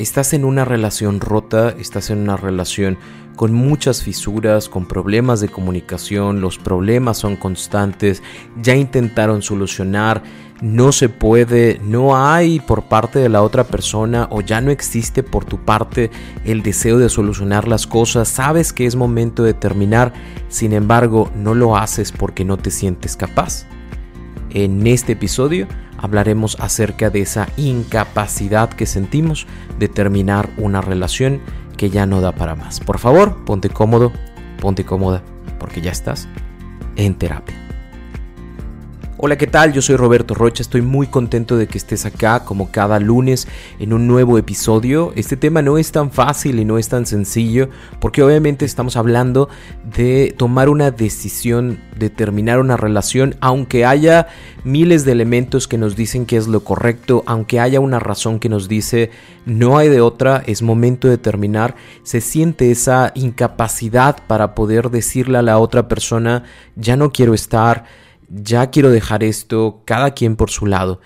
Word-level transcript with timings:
Estás 0.00 0.32
en 0.32 0.46
una 0.46 0.64
relación 0.64 1.20
rota, 1.20 1.74
estás 1.78 2.08
en 2.08 2.20
una 2.20 2.38
relación 2.38 2.96
con 3.36 3.52
muchas 3.52 4.02
fisuras, 4.02 4.70
con 4.70 4.88
problemas 4.88 5.42
de 5.42 5.50
comunicación, 5.50 6.40
los 6.40 6.56
problemas 6.56 7.18
son 7.18 7.36
constantes, 7.36 8.22
ya 8.62 8.74
intentaron 8.74 9.42
solucionar, 9.42 10.22
no 10.62 10.92
se 10.92 11.10
puede, 11.10 11.82
no 11.84 12.16
hay 12.16 12.60
por 12.60 12.84
parte 12.84 13.18
de 13.18 13.28
la 13.28 13.42
otra 13.42 13.64
persona 13.64 14.26
o 14.30 14.40
ya 14.40 14.62
no 14.62 14.70
existe 14.70 15.22
por 15.22 15.44
tu 15.44 15.66
parte 15.66 16.10
el 16.46 16.62
deseo 16.62 16.96
de 16.96 17.10
solucionar 17.10 17.68
las 17.68 17.86
cosas, 17.86 18.26
sabes 18.26 18.72
que 18.72 18.86
es 18.86 18.96
momento 18.96 19.42
de 19.42 19.52
terminar, 19.52 20.14
sin 20.48 20.72
embargo 20.72 21.30
no 21.36 21.52
lo 21.52 21.76
haces 21.76 22.10
porque 22.10 22.46
no 22.46 22.56
te 22.56 22.70
sientes 22.70 23.16
capaz. 23.16 23.66
En 24.52 24.86
este 24.86 25.12
episodio 25.12 25.66
hablaremos 25.96 26.56
acerca 26.60 27.10
de 27.10 27.20
esa 27.20 27.48
incapacidad 27.56 28.70
que 28.70 28.86
sentimos 28.86 29.46
de 29.78 29.88
terminar 29.88 30.50
una 30.56 30.80
relación 30.80 31.40
que 31.76 31.90
ya 31.90 32.06
no 32.06 32.20
da 32.20 32.32
para 32.32 32.56
más. 32.56 32.80
Por 32.80 32.98
favor, 32.98 33.44
ponte 33.44 33.70
cómodo, 33.70 34.12
ponte 34.60 34.84
cómoda, 34.84 35.22
porque 35.58 35.80
ya 35.80 35.92
estás 35.92 36.28
en 36.96 37.14
terapia. 37.14 37.59
Hola, 39.22 39.36
¿qué 39.36 39.46
tal? 39.46 39.74
Yo 39.74 39.82
soy 39.82 39.96
Roberto 39.96 40.32
Rocha, 40.32 40.62
estoy 40.62 40.80
muy 40.80 41.06
contento 41.06 41.58
de 41.58 41.66
que 41.66 41.76
estés 41.76 42.06
acá 42.06 42.42
como 42.42 42.70
cada 42.70 42.98
lunes 42.98 43.48
en 43.78 43.92
un 43.92 44.06
nuevo 44.06 44.38
episodio. 44.38 45.12
Este 45.14 45.36
tema 45.36 45.60
no 45.60 45.76
es 45.76 45.92
tan 45.92 46.10
fácil 46.10 46.58
y 46.58 46.64
no 46.64 46.78
es 46.78 46.88
tan 46.88 47.04
sencillo 47.04 47.68
porque 48.00 48.22
obviamente 48.22 48.64
estamos 48.64 48.96
hablando 48.96 49.50
de 49.84 50.34
tomar 50.38 50.70
una 50.70 50.90
decisión, 50.90 51.80
de 51.98 52.08
terminar 52.08 52.60
una 52.60 52.78
relación, 52.78 53.36
aunque 53.42 53.84
haya 53.84 54.28
miles 54.64 55.04
de 55.04 55.12
elementos 55.12 55.68
que 55.68 55.76
nos 55.76 55.96
dicen 55.96 56.24
que 56.24 56.38
es 56.38 56.48
lo 56.48 56.64
correcto, 56.64 57.22
aunque 57.26 57.60
haya 57.60 57.78
una 57.78 57.98
razón 57.98 58.40
que 58.40 58.48
nos 58.48 58.68
dice 58.68 59.10
no 59.44 59.76
hay 59.76 59.90
de 59.90 60.00
otra, 60.00 60.42
es 60.46 60.62
momento 60.62 61.08
de 61.08 61.18
terminar, 61.18 61.74
se 62.04 62.22
siente 62.22 62.70
esa 62.70 63.12
incapacidad 63.14 64.16
para 64.26 64.54
poder 64.54 64.88
decirle 64.88 65.36
a 65.36 65.42
la 65.42 65.58
otra 65.58 65.88
persona 65.88 66.44
ya 66.74 66.96
no 66.96 67.12
quiero 67.12 67.34
estar 67.34 67.84
ya 68.30 68.70
quiero 68.70 68.90
dejar 68.90 69.22
esto, 69.22 69.82
cada 69.84 70.12
quien 70.12 70.36
por 70.36 70.50
su 70.50 70.66
lado. 70.66 71.00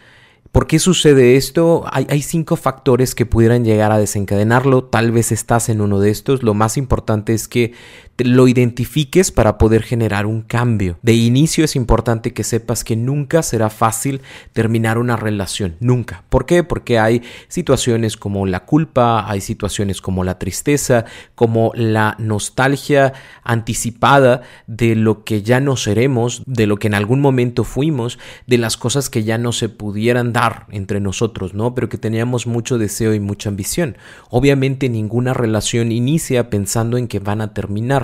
¿Por 0.53 0.69
qué 0.69 0.79
sucede 0.79 1.37
esto? 1.37 1.85
Hay, 1.91 2.07
hay, 2.09 2.23
cinco 2.23 2.55
factores 2.55 3.17
que 3.17 3.27
pudieran 3.27 3.65
llegar 3.65 3.91
a 3.91 3.99
desencadenarlo. 3.99 4.85
Tal 4.85 5.11
vez 5.11 5.33
estás 5.33 5.69
en 5.69 5.81
uno 5.81 5.99
de 5.99 6.11
estos. 6.11 6.45
Lo 6.45 6.55
más 6.55 6.77
importante 6.77 7.35
es 7.35 7.49
que 7.49 7.73
lo 8.19 8.47
identifiques 8.47 9.33
para 9.33 9.59
poder 9.59 9.83
generar 9.83 10.27
un 10.27 10.43
cambio. 10.43 10.99
De 11.03 11.15
inicio 11.15 11.65
es 11.65 11.75
importante 11.75 12.33
que 12.33 12.45
sepas 12.45 12.85
que 12.85 12.97
nunca 12.97 13.43
será 13.43 13.71
fácil 13.71 14.21
terminar 14.53 14.99
una 14.99 15.17
relación, 15.17 15.77
nunca. 15.81 16.25
¿Por 16.29 16.47
qué? 16.47 16.63
Porque 16.63 16.99
hay 16.99 17.23
situaciones 17.49 18.17
como 18.17 18.47
la 18.47 18.65
culpa, 18.65 19.29
hay 19.29 19.41
situaciones 19.41 20.01
como 20.01 20.23
la 20.23 20.39
tristeza, 20.39 21.05
como 21.35 21.73
la 21.75 22.15
nostalgia 22.19 23.13
anticipada 23.43 24.43
de 24.67 24.95
lo 24.95 25.25
que 25.25 25.43
ya 25.43 25.61
no 25.61 25.77
seremos, 25.77 26.43
de 26.47 26.67
lo 26.67 26.77
que 26.77 26.87
en 26.87 26.95
algún 26.95 27.21
momento 27.21 27.65
fuimos, 27.65 28.19
de 28.47 28.59
las 28.59 28.77
cosas 28.77 29.11
que 29.11 29.25
ya 29.25 29.39
no 29.39 29.53
se 29.53 29.69
pudieran 29.69 30.33
dar 30.33 30.67
entre 30.71 31.01
nosotros, 31.01 31.55
¿no? 31.55 31.75
Pero 31.75 31.89
que 31.89 31.99
teníamos 31.99 32.47
mucho 32.47 32.79
deseo 32.79 33.15
y 33.15 33.21
mucha 33.21 33.49
ambición. 33.49 33.97
Obviamente 34.31 34.89
ninguna 34.89 35.35
relación 35.35 35.91
inicia 35.91 36.51
pensando 36.51 36.97
en 36.97 37.09
que 37.09 37.19
van 37.19 37.41
a 37.41 37.53
terminar 37.55 38.04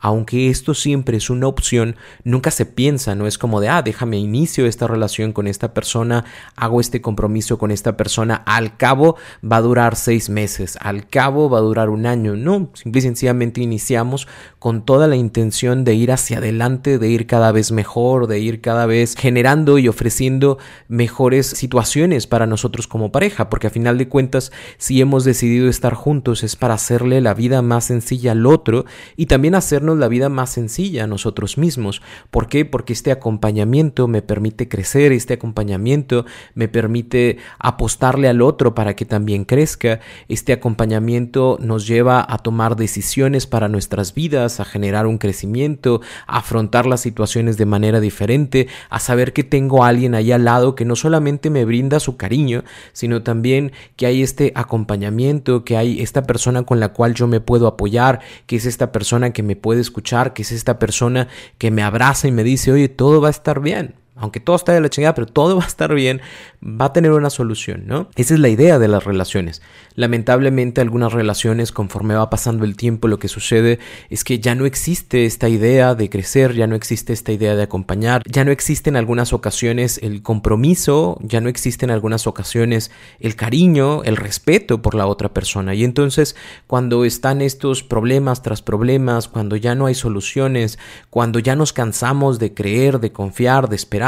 aunque 0.00 0.50
esto 0.50 0.74
siempre 0.74 1.16
es 1.16 1.30
una 1.30 1.46
opción, 1.46 1.96
nunca 2.24 2.50
se 2.50 2.66
piensa, 2.66 3.14
no 3.14 3.26
es 3.26 3.38
como 3.38 3.60
de, 3.60 3.68
ah, 3.68 3.82
déjame 3.82 4.18
inicio 4.18 4.66
esta 4.66 4.86
relación 4.86 5.32
con 5.32 5.46
esta 5.46 5.74
persona, 5.74 6.24
hago 6.56 6.80
este 6.80 7.00
compromiso 7.00 7.58
con 7.58 7.70
esta 7.70 7.96
persona, 7.96 8.42
al 8.46 8.76
cabo 8.76 9.16
va 9.44 9.56
a 9.56 9.62
durar 9.62 9.96
seis 9.96 10.28
meses, 10.28 10.78
al 10.80 11.08
cabo 11.08 11.50
va 11.50 11.58
a 11.58 11.62
durar 11.62 11.90
un 11.90 12.06
año, 12.06 12.36
no, 12.36 12.70
simple 12.74 12.98
y 12.98 13.02
sencillamente 13.02 13.60
iniciamos 13.60 14.28
con 14.58 14.84
toda 14.84 15.06
la 15.08 15.16
intención 15.16 15.84
de 15.84 15.94
ir 15.94 16.12
hacia 16.12 16.38
adelante, 16.38 16.98
de 16.98 17.08
ir 17.08 17.26
cada 17.26 17.52
vez 17.52 17.72
mejor, 17.72 18.26
de 18.26 18.38
ir 18.40 18.60
cada 18.60 18.86
vez 18.86 19.14
generando 19.16 19.78
y 19.78 19.88
ofreciendo 19.88 20.58
mejores 20.88 21.46
situaciones 21.46 22.26
para 22.26 22.46
nosotros 22.46 22.86
como 22.86 23.12
pareja, 23.12 23.48
porque 23.48 23.68
a 23.68 23.70
final 23.70 23.98
de 23.98 24.08
cuentas, 24.08 24.52
si 24.78 25.00
hemos 25.00 25.24
decidido 25.24 25.68
estar 25.68 25.94
juntos 25.94 26.42
es 26.42 26.56
para 26.56 26.74
hacerle 26.74 27.20
la 27.20 27.34
vida 27.34 27.62
más 27.62 27.84
sencilla 27.84 28.32
al 28.32 28.46
otro 28.46 28.84
y 29.16 29.26
también 29.26 29.54
la 29.94 30.08
vida 30.08 30.28
más 30.28 30.50
sencilla 30.50 31.04
a 31.04 31.06
nosotros 31.06 31.58
mismos. 31.58 32.02
¿Por 32.30 32.48
qué? 32.48 32.64
Porque 32.64 32.92
este 32.92 33.12
acompañamiento 33.12 34.08
me 34.08 34.22
permite 34.22 34.68
crecer, 34.68 35.12
este 35.12 35.34
acompañamiento 35.34 36.26
me 36.54 36.68
permite 36.68 37.38
apostarle 37.58 38.28
al 38.28 38.42
otro 38.42 38.74
para 38.74 38.96
que 38.96 39.04
también 39.04 39.44
crezca, 39.44 40.00
este 40.28 40.52
acompañamiento 40.52 41.58
nos 41.60 41.86
lleva 41.86 42.24
a 42.28 42.38
tomar 42.38 42.76
decisiones 42.76 43.46
para 43.46 43.68
nuestras 43.68 44.14
vidas, 44.14 44.60
a 44.60 44.64
generar 44.64 45.06
un 45.06 45.18
crecimiento, 45.18 46.00
a 46.26 46.38
afrontar 46.38 46.86
las 46.86 47.00
situaciones 47.00 47.56
de 47.56 47.66
manera 47.66 48.00
diferente, 48.00 48.68
a 48.90 49.00
saber 49.00 49.32
que 49.32 49.44
tengo 49.44 49.84
a 49.84 49.88
alguien 49.88 50.14
ahí 50.14 50.32
al 50.32 50.44
lado 50.44 50.74
que 50.74 50.84
no 50.84 50.96
solamente 50.96 51.50
me 51.50 51.64
brinda 51.64 52.00
su 52.00 52.16
cariño, 52.16 52.64
sino 52.92 53.22
también 53.22 53.72
que 53.96 54.06
hay 54.06 54.22
este 54.22 54.52
acompañamiento, 54.54 55.64
que 55.64 55.76
hay 55.76 56.00
esta 56.00 56.22
persona 56.22 56.62
con 56.64 56.80
la 56.80 56.88
cual 56.88 57.14
yo 57.14 57.26
me 57.26 57.40
puedo 57.40 57.66
apoyar, 57.66 58.20
que 58.46 58.56
es 58.56 58.66
esta 58.66 58.92
persona 58.92 59.32
que 59.32 59.42
me 59.42 59.56
puede 59.56 59.75
escuchar, 59.80 60.32
que 60.32 60.42
es 60.42 60.52
esta 60.52 60.78
persona 60.78 61.28
que 61.58 61.70
me 61.70 61.82
abraza 61.82 62.28
y 62.28 62.32
me 62.32 62.44
dice, 62.44 62.72
oye, 62.72 62.88
todo 62.88 63.20
va 63.20 63.28
a 63.28 63.30
estar 63.30 63.60
bien 63.60 63.94
aunque 64.16 64.40
todo 64.40 64.56
está 64.56 64.72
de 64.72 64.80
la 64.80 64.88
chingada, 64.88 65.14
pero 65.14 65.26
todo 65.26 65.56
va 65.58 65.64
a 65.64 65.68
estar 65.68 65.94
bien, 65.94 66.20
va 66.62 66.86
a 66.86 66.92
tener 66.92 67.12
una 67.12 67.30
solución, 67.30 67.84
¿no? 67.86 68.08
Esa 68.16 68.34
es 68.34 68.40
la 68.40 68.48
idea 68.48 68.78
de 68.78 68.88
las 68.88 69.04
relaciones. 69.04 69.62
Lamentablemente 69.94 70.80
algunas 70.80 71.12
relaciones, 71.12 71.72
conforme 71.72 72.14
va 72.14 72.30
pasando 72.30 72.64
el 72.64 72.76
tiempo, 72.76 73.08
lo 73.08 73.18
que 73.18 73.28
sucede 73.28 73.78
es 74.10 74.24
que 74.24 74.40
ya 74.40 74.54
no 74.54 74.66
existe 74.66 75.26
esta 75.26 75.48
idea 75.48 75.94
de 75.94 76.10
crecer, 76.10 76.54
ya 76.54 76.66
no 76.66 76.74
existe 76.74 77.12
esta 77.12 77.32
idea 77.32 77.54
de 77.54 77.62
acompañar, 77.62 78.22
ya 78.26 78.44
no 78.44 78.50
existe 78.50 78.90
en 78.90 78.96
algunas 78.96 79.32
ocasiones 79.32 79.98
el 80.02 80.22
compromiso, 80.22 81.18
ya 81.22 81.40
no 81.40 81.48
existe 81.48 81.84
en 81.84 81.90
algunas 81.90 82.26
ocasiones 82.26 82.90
el 83.20 83.36
cariño, 83.36 84.02
el 84.04 84.16
respeto 84.16 84.82
por 84.82 84.94
la 84.94 85.06
otra 85.06 85.32
persona. 85.32 85.74
Y 85.74 85.84
entonces 85.84 86.36
cuando 86.66 87.04
están 87.04 87.42
estos 87.42 87.82
problemas 87.82 88.42
tras 88.42 88.62
problemas, 88.62 89.28
cuando 89.28 89.56
ya 89.56 89.74
no 89.74 89.86
hay 89.86 89.94
soluciones, 89.94 90.78
cuando 91.10 91.38
ya 91.38 91.56
nos 91.56 91.72
cansamos 91.72 92.38
de 92.38 92.54
creer, 92.54 93.00
de 93.00 93.12
confiar, 93.12 93.68
de 93.68 93.76
esperar, 93.76 94.05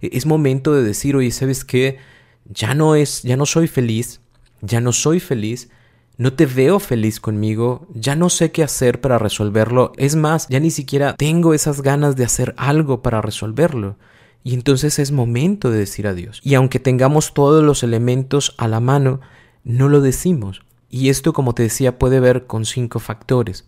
e-, 0.00 0.10
es 0.12 0.26
momento 0.26 0.74
de 0.74 0.82
decir, 0.82 1.16
oye, 1.16 1.30
¿sabes 1.30 1.64
qué? 1.64 1.98
Ya 2.46 2.74
no 2.74 2.94
es, 2.94 3.22
ya 3.22 3.36
no 3.36 3.46
soy 3.46 3.68
feliz, 3.68 4.20
ya 4.60 4.80
no 4.80 4.92
soy 4.92 5.20
feliz, 5.20 5.68
no 6.16 6.34
te 6.34 6.46
veo 6.46 6.80
feliz 6.80 7.20
conmigo, 7.20 7.86
ya 7.94 8.14
no 8.14 8.28
sé 8.28 8.52
qué 8.52 8.62
hacer 8.62 9.00
para 9.00 9.18
resolverlo, 9.18 9.92
es 9.96 10.16
más, 10.16 10.48
ya 10.48 10.60
ni 10.60 10.70
siquiera 10.70 11.14
tengo 11.16 11.54
esas 11.54 11.80
ganas 11.80 12.16
de 12.16 12.24
hacer 12.24 12.54
algo 12.58 13.02
para 13.02 13.22
resolverlo. 13.22 13.96
Y 14.42 14.54
entonces 14.54 14.98
es 14.98 15.12
momento 15.12 15.70
de 15.70 15.78
decir 15.78 16.06
adiós. 16.06 16.40
Y 16.42 16.54
aunque 16.54 16.78
tengamos 16.78 17.34
todos 17.34 17.62
los 17.62 17.82
elementos 17.82 18.54
a 18.56 18.68
la 18.68 18.80
mano, 18.80 19.20
no 19.64 19.88
lo 19.88 20.00
decimos. 20.00 20.62
Y 20.88 21.08
esto, 21.08 21.32
como 21.32 21.54
te 21.54 21.62
decía, 21.62 21.98
puede 21.98 22.20
ver 22.20 22.46
con 22.46 22.64
cinco 22.64 23.00
factores. 23.00 23.66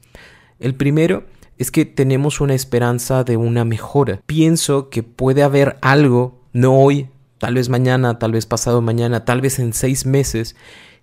El 0.59 0.75
primero 0.75 1.25
es 1.63 1.71
que 1.71 1.85
tenemos 1.85 2.41
una 2.41 2.55
esperanza 2.55 3.25
de 3.25 3.37
una 3.37 3.65
mejora. 3.65 4.21
Pienso 4.27 4.91
que 4.91 5.03
puede 5.03 5.43
haber 5.43 5.79
algo, 5.81 6.41
no 6.53 6.75
hoy, 6.75 7.09
tal 7.39 7.55
vez 7.55 7.69
mañana, 7.69 8.19
tal 8.19 8.33
vez 8.33 8.47
pasado 8.47 8.83
mañana, 8.83 9.25
tal 9.25 9.41
vez 9.41 9.59
en 9.59 9.73
seis 9.73 10.05
meses, 10.05 10.57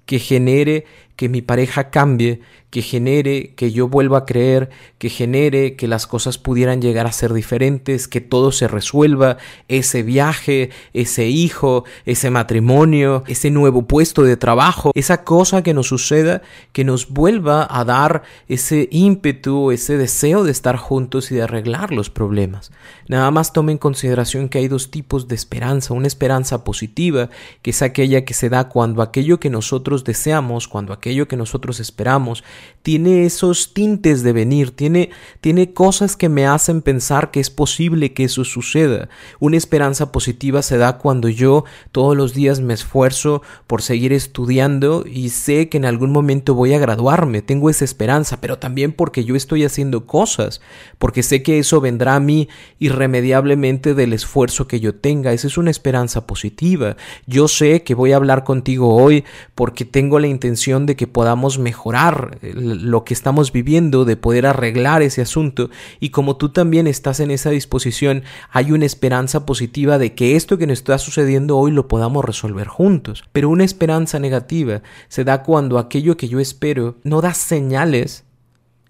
que 0.05 0.19
genere 0.19 0.85
que 1.15 1.29
mi 1.29 1.41
pareja 1.41 1.89
cambie, 1.91 2.41
que 2.69 2.81
genere 2.81 3.53
que 3.55 3.71
yo 3.71 3.87
vuelva 3.87 4.19
a 4.19 4.25
creer, 4.25 4.69
que 4.97 5.09
genere 5.09 5.75
que 5.75 5.87
las 5.87 6.05
cosas 6.07 6.37
pudieran 6.37 6.81
llegar 6.81 7.07
a 7.07 7.11
ser 7.11 7.33
diferentes, 7.33 8.07
que 8.07 8.21
todo 8.21 8.51
se 8.51 8.67
resuelva, 8.67 9.37
ese 9.67 10.03
viaje, 10.03 10.69
ese 10.93 11.27
hijo, 11.27 11.85
ese 12.05 12.29
matrimonio, 12.29 13.23
ese 13.27 13.49
nuevo 13.49 13.87
puesto 13.87 14.23
de 14.23 14.37
trabajo, 14.37 14.91
esa 14.93 15.23
cosa 15.23 15.63
que 15.63 15.73
nos 15.73 15.87
suceda, 15.87 16.41
que 16.71 16.83
nos 16.83 17.09
vuelva 17.09 17.67
a 17.69 17.83
dar 17.85 18.23
ese 18.47 18.87
ímpetu, 18.91 19.71
ese 19.71 19.97
deseo 19.97 20.43
de 20.43 20.51
estar 20.51 20.77
juntos 20.77 21.31
y 21.31 21.35
de 21.35 21.43
arreglar 21.43 21.91
los 21.91 22.09
problemas. 22.09 22.71
Nada 23.07 23.31
más 23.31 23.53
tome 23.53 23.71
en 23.71 23.77
consideración 23.79 24.49
que 24.49 24.59
hay 24.59 24.67
dos 24.67 24.91
tipos 24.91 25.27
de 25.27 25.35
esperanza, 25.35 25.93
una 25.93 26.07
esperanza 26.07 26.63
positiva, 26.63 27.29
que 27.61 27.71
es 27.71 27.81
aquella 27.81 28.25
que 28.25 28.33
se 28.33 28.49
da 28.49 28.69
cuando 28.69 29.01
aquello 29.01 29.39
que 29.39 29.49
nosotros 29.49 30.03
deseamos, 30.03 30.67
cuando 30.67 30.93
aquello 30.93 31.27
que 31.27 31.37
nosotros 31.37 31.79
esperamos, 31.79 32.43
tiene 32.81 33.25
esos 33.25 33.73
tintes 33.73 34.23
de 34.23 34.33
venir, 34.33 34.71
tiene, 34.71 35.11
tiene 35.41 35.73
cosas 35.73 36.15
que 36.15 36.29
me 36.29 36.47
hacen 36.47 36.81
pensar 36.81 37.29
que 37.29 37.39
es 37.39 37.49
posible 37.49 38.13
que 38.13 38.23
eso 38.23 38.43
suceda. 38.43 39.09
Una 39.39 39.57
esperanza 39.57 40.11
positiva 40.11 40.61
se 40.61 40.77
da 40.77 40.97
cuando 40.97 41.29
yo 41.29 41.65
todos 41.91 42.15
los 42.15 42.33
días 42.33 42.61
me 42.61 42.73
esfuerzo 42.73 43.41
por 43.67 43.81
seguir 43.81 44.13
estudiando 44.13 45.03
y 45.05 45.29
sé 45.29 45.69
que 45.69 45.77
en 45.77 45.85
algún 45.85 46.11
momento 46.11 46.55
voy 46.55 46.73
a 46.73 46.79
graduarme, 46.79 47.41
tengo 47.41 47.69
esa 47.69 47.85
esperanza, 47.85 48.39
pero 48.41 48.59
también 48.59 48.93
porque 48.93 49.23
yo 49.23 49.35
estoy 49.35 49.65
haciendo 49.65 50.05
cosas, 50.05 50.61
porque 50.97 51.21
sé 51.21 51.43
que 51.43 51.59
eso 51.59 51.81
vendrá 51.81 52.15
a 52.15 52.19
mí 52.19 52.49
irremediablemente 52.79 53.93
del 53.93 54.13
esfuerzo 54.13 54.67
que 54.67 54.79
yo 54.79 54.95
tenga, 54.95 55.33
esa 55.33 55.47
es 55.47 55.57
una 55.57 55.71
esperanza 55.71 56.25
positiva. 56.25 56.95
Yo 57.27 57.47
sé 57.47 57.83
que 57.83 57.93
voy 57.93 58.13
a 58.13 58.15
hablar 58.15 58.43
contigo 58.43 58.95
hoy 58.95 59.25
porque 59.53 59.85
tengo 59.85 60.19
la 60.19 60.27
intención 60.27 60.85
de 60.85 60.95
que 60.95 61.07
podamos 61.07 61.59
mejorar 61.59 62.39
lo 62.55 63.03
que 63.03 63.13
estamos 63.13 63.51
viviendo, 63.51 64.05
de 64.05 64.17
poder 64.17 64.45
arreglar 64.45 65.01
ese 65.01 65.21
asunto 65.21 65.69
y 65.99 66.09
como 66.09 66.37
tú 66.37 66.49
también 66.49 66.87
estás 66.87 67.19
en 67.19 67.31
esa 67.31 67.49
disposición, 67.49 68.23
hay 68.51 68.71
una 68.71 68.85
esperanza 68.85 69.45
positiva 69.45 69.97
de 69.97 70.13
que 70.15 70.35
esto 70.35 70.57
que 70.57 70.67
nos 70.67 70.79
está 70.79 70.97
sucediendo 70.97 71.57
hoy 71.57 71.71
lo 71.71 71.87
podamos 71.87 72.25
resolver 72.25 72.67
juntos. 72.67 73.23
Pero 73.31 73.49
una 73.49 73.63
esperanza 73.63 74.19
negativa 74.19 74.81
se 75.07 75.23
da 75.23 75.43
cuando 75.43 75.77
aquello 75.77 76.17
que 76.17 76.27
yo 76.27 76.39
espero 76.39 76.97
no 77.03 77.21
da 77.21 77.33
señales, 77.33 78.25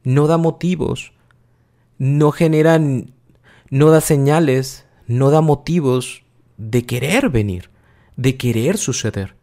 no 0.03 0.27
da 0.27 0.37
motivos, 0.37 1.13
no 1.97 2.31
genera, 2.31 2.79
no 3.69 3.89
da 3.89 4.01
señales, 4.01 4.85
no 5.07 5.31
da 5.31 5.41
motivos 5.41 6.23
de 6.57 6.85
querer 6.85 7.29
venir, 7.29 7.69
de 8.15 8.37
querer 8.37 8.77
suceder. 8.77 9.35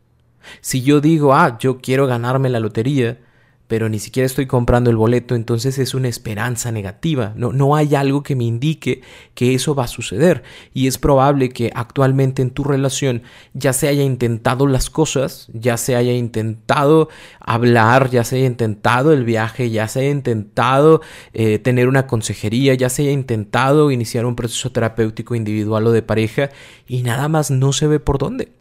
Si 0.61 0.83
yo 0.83 1.01
digo, 1.01 1.35
ah, 1.35 1.59
yo 1.59 1.79
quiero 1.79 2.07
ganarme 2.07 2.49
la 2.49 2.61
lotería, 2.61 3.19
pero 3.69 3.89
ni 3.89 3.99
siquiera 3.99 4.27
estoy 4.27 4.47
comprando 4.47 4.91
el 4.91 4.97
boleto, 4.97 5.35
entonces 5.35 5.79
es 5.79 5.95
una 5.95 6.09
esperanza 6.09 6.71
negativa. 6.71 7.33
No, 7.37 7.53
no 7.53 7.75
hay 7.75 7.95
algo 7.95 8.23
que 8.23 8.37
me 8.37 8.45
indique 8.45 9.03
que 9.35 9.55
eso 9.55 9.75
va 9.75 9.85
a 9.85 9.89
suceder. 9.89 10.43
Y 10.73 10.87
es 10.87 10.99
probable 10.99 11.49
que 11.49 11.71
actualmente 11.75 12.43
en 12.43 12.51
tu 12.51 12.65
relación 12.65 13.23
ya 13.55 13.73
se 13.73 13.89
haya 13.89 14.03
intentado 14.03 14.67
las 14.67 14.91
cosas, 14.91 15.49
ya 15.53 15.77
se 15.77 15.97
haya 15.97 16.13
intentado 16.13 17.09
hablar, 17.41 18.11
ya 18.11 18.25
se 18.25 18.37
haya 18.37 18.47
intentado 18.47 19.13
el 19.13 19.25
viaje, 19.25 19.71
ya 19.71 19.89
se 19.89 20.01
haya 20.01 20.11
intentado 20.11 21.01
eh, 21.33 21.59
tener 21.59 21.89
una 21.89 22.07
consejería, 22.07 22.75
ya 22.75 22.89
se 22.89 23.03
haya 23.03 23.13
intentado 23.13 23.91
iniciar 23.91 24.27
un 24.27 24.37
proceso 24.37 24.71
terapéutico 24.71 25.35
individual 25.35 25.87
o 25.87 25.93
de 25.93 26.03
pareja 26.03 26.51
y 26.87 27.03
nada 27.03 27.29
más 27.29 27.51
no 27.51 27.73
se 27.73 27.87
ve 27.87 28.01
por 28.01 28.19
dónde. 28.19 28.56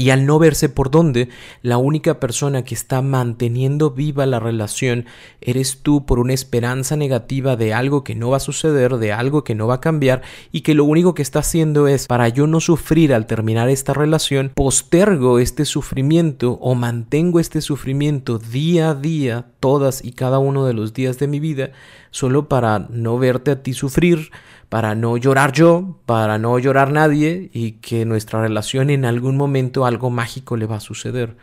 Y 0.00 0.08
al 0.08 0.24
no 0.24 0.38
verse 0.38 0.70
por 0.70 0.90
dónde, 0.90 1.28
la 1.60 1.76
única 1.76 2.20
persona 2.20 2.64
que 2.64 2.74
está 2.74 3.02
manteniendo 3.02 3.90
viva 3.90 4.24
la 4.24 4.40
relación 4.40 5.04
eres 5.42 5.80
tú 5.82 6.06
por 6.06 6.18
una 6.18 6.32
esperanza 6.32 6.96
negativa 6.96 7.54
de 7.54 7.74
algo 7.74 8.02
que 8.02 8.14
no 8.14 8.30
va 8.30 8.38
a 8.38 8.40
suceder, 8.40 8.96
de 8.96 9.12
algo 9.12 9.44
que 9.44 9.54
no 9.54 9.66
va 9.66 9.74
a 9.74 9.80
cambiar 9.82 10.22
y 10.52 10.62
que 10.62 10.72
lo 10.72 10.84
único 10.86 11.14
que 11.14 11.20
está 11.20 11.40
haciendo 11.40 11.86
es, 11.86 12.06
para 12.06 12.30
yo 12.30 12.46
no 12.46 12.60
sufrir 12.60 13.12
al 13.12 13.26
terminar 13.26 13.68
esta 13.68 13.92
relación, 13.92 14.52
postergo 14.54 15.38
este 15.38 15.66
sufrimiento 15.66 16.52
o 16.62 16.74
mantengo 16.74 17.38
este 17.38 17.60
sufrimiento 17.60 18.38
día 18.38 18.92
a 18.92 18.94
día, 18.94 19.48
todas 19.60 20.02
y 20.02 20.12
cada 20.12 20.38
uno 20.38 20.64
de 20.64 20.72
los 20.72 20.94
días 20.94 21.18
de 21.18 21.28
mi 21.28 21.40
vida, 21.40 21.72
solo 22.10 22.48
para 22.48 22.86
no 22.88 23.18
verte 23.18 23.50
a 23.50 23.62
ti 23.62 23.74
sufrir, 23.74 24.30
para 24.70 24.94
no 24.94 25.16
llorar 25.16 25.52
yo, 25.52 25.98
para 26.06 26.38
no 26.38 26.56
llorar 26.60 26.92
nadie 26.92 27.50
y 27.52 27.72
que 27.72 28.04
nuestra 28.04 28.40
relación 28.40 28.88
en 28.88 29.04
algún 29.04 29.36
momento 29.36 29.84
algo 29.90 30.08
mágico 30.08 30.56
le 30.56 30.66
va 30.66 30.76
a 30.76 30.80
suceder. 30.80 31.36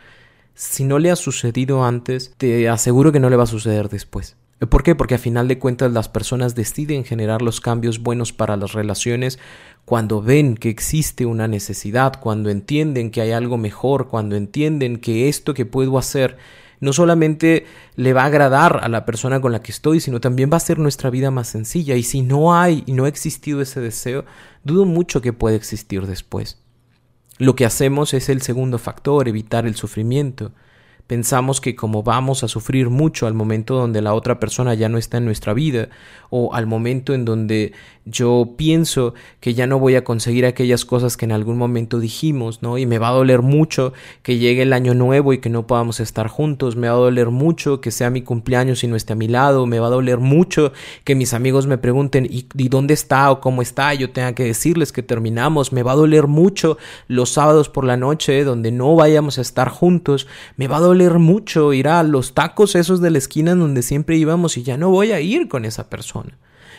Si 0.54 0.82
no 0.82 0.98
le 0.98 1.12
ha 1.12 1.16
sucedido 1.16 1.84
antes, 1.84 2.34
te 2.36 2.68
aseguro 2.68 3.12
que 3.12 3.20
no 3.20 3.30
le 3.30 3.36
va 3.36 3.44
a 3.44 3.46
suceder 3.46 3.88
después. 3.88 4.36
¿Por 4.68 4.82
qué? 4.82 4.96
Porque 4.96 5.14
a 5.14 5.18
final 5.18 5.46
de 5.46 5.60
cuentas 5.60 5.92
las 5.92 6.08
personas 6.08 6.56
deciden 6.56 7.04
generar 7.04 7.42
los 7.42 7.60
cambios 7.60 8.00
buenos 8.02 8.32
para 8.32 8.56
las 8.56 8.72
relaciones 8.72 9.38
cuando 9.84 10.20
ven 10.20 10.56
que 10.56 10.68
existe 10.68 11.26
una 11.26 11.46
necesidad, 11.46 12.18
cuando 12.20 12.50
entienden 12.50 13.12
que 13.12 13.20
hay 13.20 13.30
algo 13.30 13.56
mejor, 13.56 14.08
cuando 14.08 14.34
entienden 14.34 14.98
que 14.98 15.28
esto 15.28 15.54
que 15.54 15.64
puedo 15.64 15.96
hacer 15.96 16.36
no 16.80 16.92
solamente 16.92 17.66
le 17.96 18.12
va 18.12 18.22
a 18.22 18.26
agradar 18.26 18.80
a 18.82 18.88
la 18.88 19.04
persona 19.04 19.40
con 19.40 19.52
la 19.52 19.62
que 19.62 19.72
estoy, 19.72 20.00
sino 20.00 20.20
también 20.20 20.50
va 20.50 20.54
a 20.54 20.58
hacer 20.58 20.78
nuestra 20.78 21.10
vida 21.10 21.30
más 21.30 21.48
sencilla. 21.48 21.96
Y 21.96 22.02
si 22.02 22.22
no 22.22 22.54
hay 22.54 22.84
y 22.86 22.92
no 22.92 23.04
ha 23.04 23.08
existido 23.08 23.60
ese 23.60 23.80
deseo, 23.80 24.24
dudo 24.64 24.84
mucho 24.84 25.20
que 25.20 25.32
pueda 25.32 25.56
existir 25.56 26.06
después. 26.06 26.58
Lo 27.38 27.54
que 27.54 27.64
hacemos 27.64 28.14
es 28.14 28.28
el 28.28 28.42
segundo 28.42 28.78
factor, 28.78 29.28
evitar 29.28 29.66
el 29.66 29.76
sufrimiento. 29.76 30.52
Pensamos 31.08 31.62
que 31.62 31.74
como 31.74 32.02
vamos 32.02 32.44
a 32.44 32.48
sufrir 32.48 32.90
mucho 32.90 33.26
al 33.26 33.32
momento 33.32 33.74
donde 33.74 34.02
la 34.02 34.12
otra 34.12 34.38
persona 34.38 34.74
ya 34.74 34.90
no 34.90 34.98
está 34.98 35.16
en 35.16 35.24
nuestra 35.24 35.54
vida 35.54 35.88
o 36.28 36.54
al 36.54 36.66
momento 36.66 37.14
en 37.14 37.24
donde 37.24 37.72
yo 38.04 38.54
pienso 38.56 39.14
que 39.40 39.54
ya 39.54 39.66
no 39.66 39.78
voy 39.78 39.94
a 39.94 40.04
conseguir 40.04 40.44
aquellas 40.44 40.84
cosas 40.84 41.16
que 41.16 41.24
en 41.24 41.32
algún 41.32 41.56
momento 41.56 41.98
dijimos, 41.98 42.62
¿no? 42.62 42.76
Y 42.76 42.84
me 42.84 42.98
va 42.98 43.08
a 43.08 43.12
doler 43.12 43.40
mucho 43.40 43.94
que 44.22 44.36
llegue 44.36 44.62
el 44.62 44.74
año 44.74 44.92
nuevo 44.92 45.32
y 45.32 45.38
que 45.38 45.48
no 45.48 45.66
podamos 45.66 45.98
estar 45.98 46.28
juntos, 46.28 46.76
me 46.76 46.88
va 46.88 46.94
a 46.94 46.98
doler 46.98 47.30
mucho 47.30 47.80
que 47.80 47.90
sea 47.90 48.10
mi 48.10 48.20
cumpleaños 48.20 48.84
y 48.84 48.86
no 48.86 48.96
esté 48.96 49.14
a 49.14 49.16
mi 49.16 49.28
lado, 49.28 49.64
me 49.64 49.80
va 49.80 49.86
a 49.86 49.90
doler 49.90 50.18
mucho 50.18 50.72
que 51.04 51.14
mis 51.14 51.32
amigos 51.32 51.66
me 51.66 51.78
pregunten 51.78 52.26
¿y, 52.30 52.46
dónde 52.68 52.92
está 52.92 53.30
o 53.30 53.40
cómo 53.40 53.62
está? 53.62 53.94
Yo 53.94 54.10
tenga 54.10 54.34
que 54.34 54.44
decirles 54.44 54.92
que 54.92 55.02
terminamos, 55.02 55.72
me 55.72 55.82
va 55.82 55.92
a 55.92 55.96
doler 55.96 56.26
mucho 56.26 56.76
los 57.06 57.30
sábados 57.30 57.70
por 57.70 57.84
la 57.84 57.96
noche 57.96 58.44
donde 58.44 58.72
no 58.72 58.94
vayamos 58.94 59.38
a 59.38 59.42
estar 59.42 59.70
juntos, 59.70 60.26
me 60.56 60.68
va 60.68 60.76
a 60.76 60.80
doler 60.80 60.97
mucho 61.18 61.72
ir 61.72 61.88
a 61.88 62.02
los 62.02 62.34
tacos 62.34 62.74
esos 62.74 63.00
de 63.00 63.10
la 63.10 63.18
esquina 63.18 63.54
donde 63.54 63.82
siempre 63.82 64.16
íbamos 64.16 64.56
y 64.56 64.62
ya 64.62 64.76
no 64.76 64.90
voy 64.90 65.12
a 65.12 65.20
ir 65.20 65.48
con 65.48 65.64
esa 65.64 65.88
persona. 65.88 66.38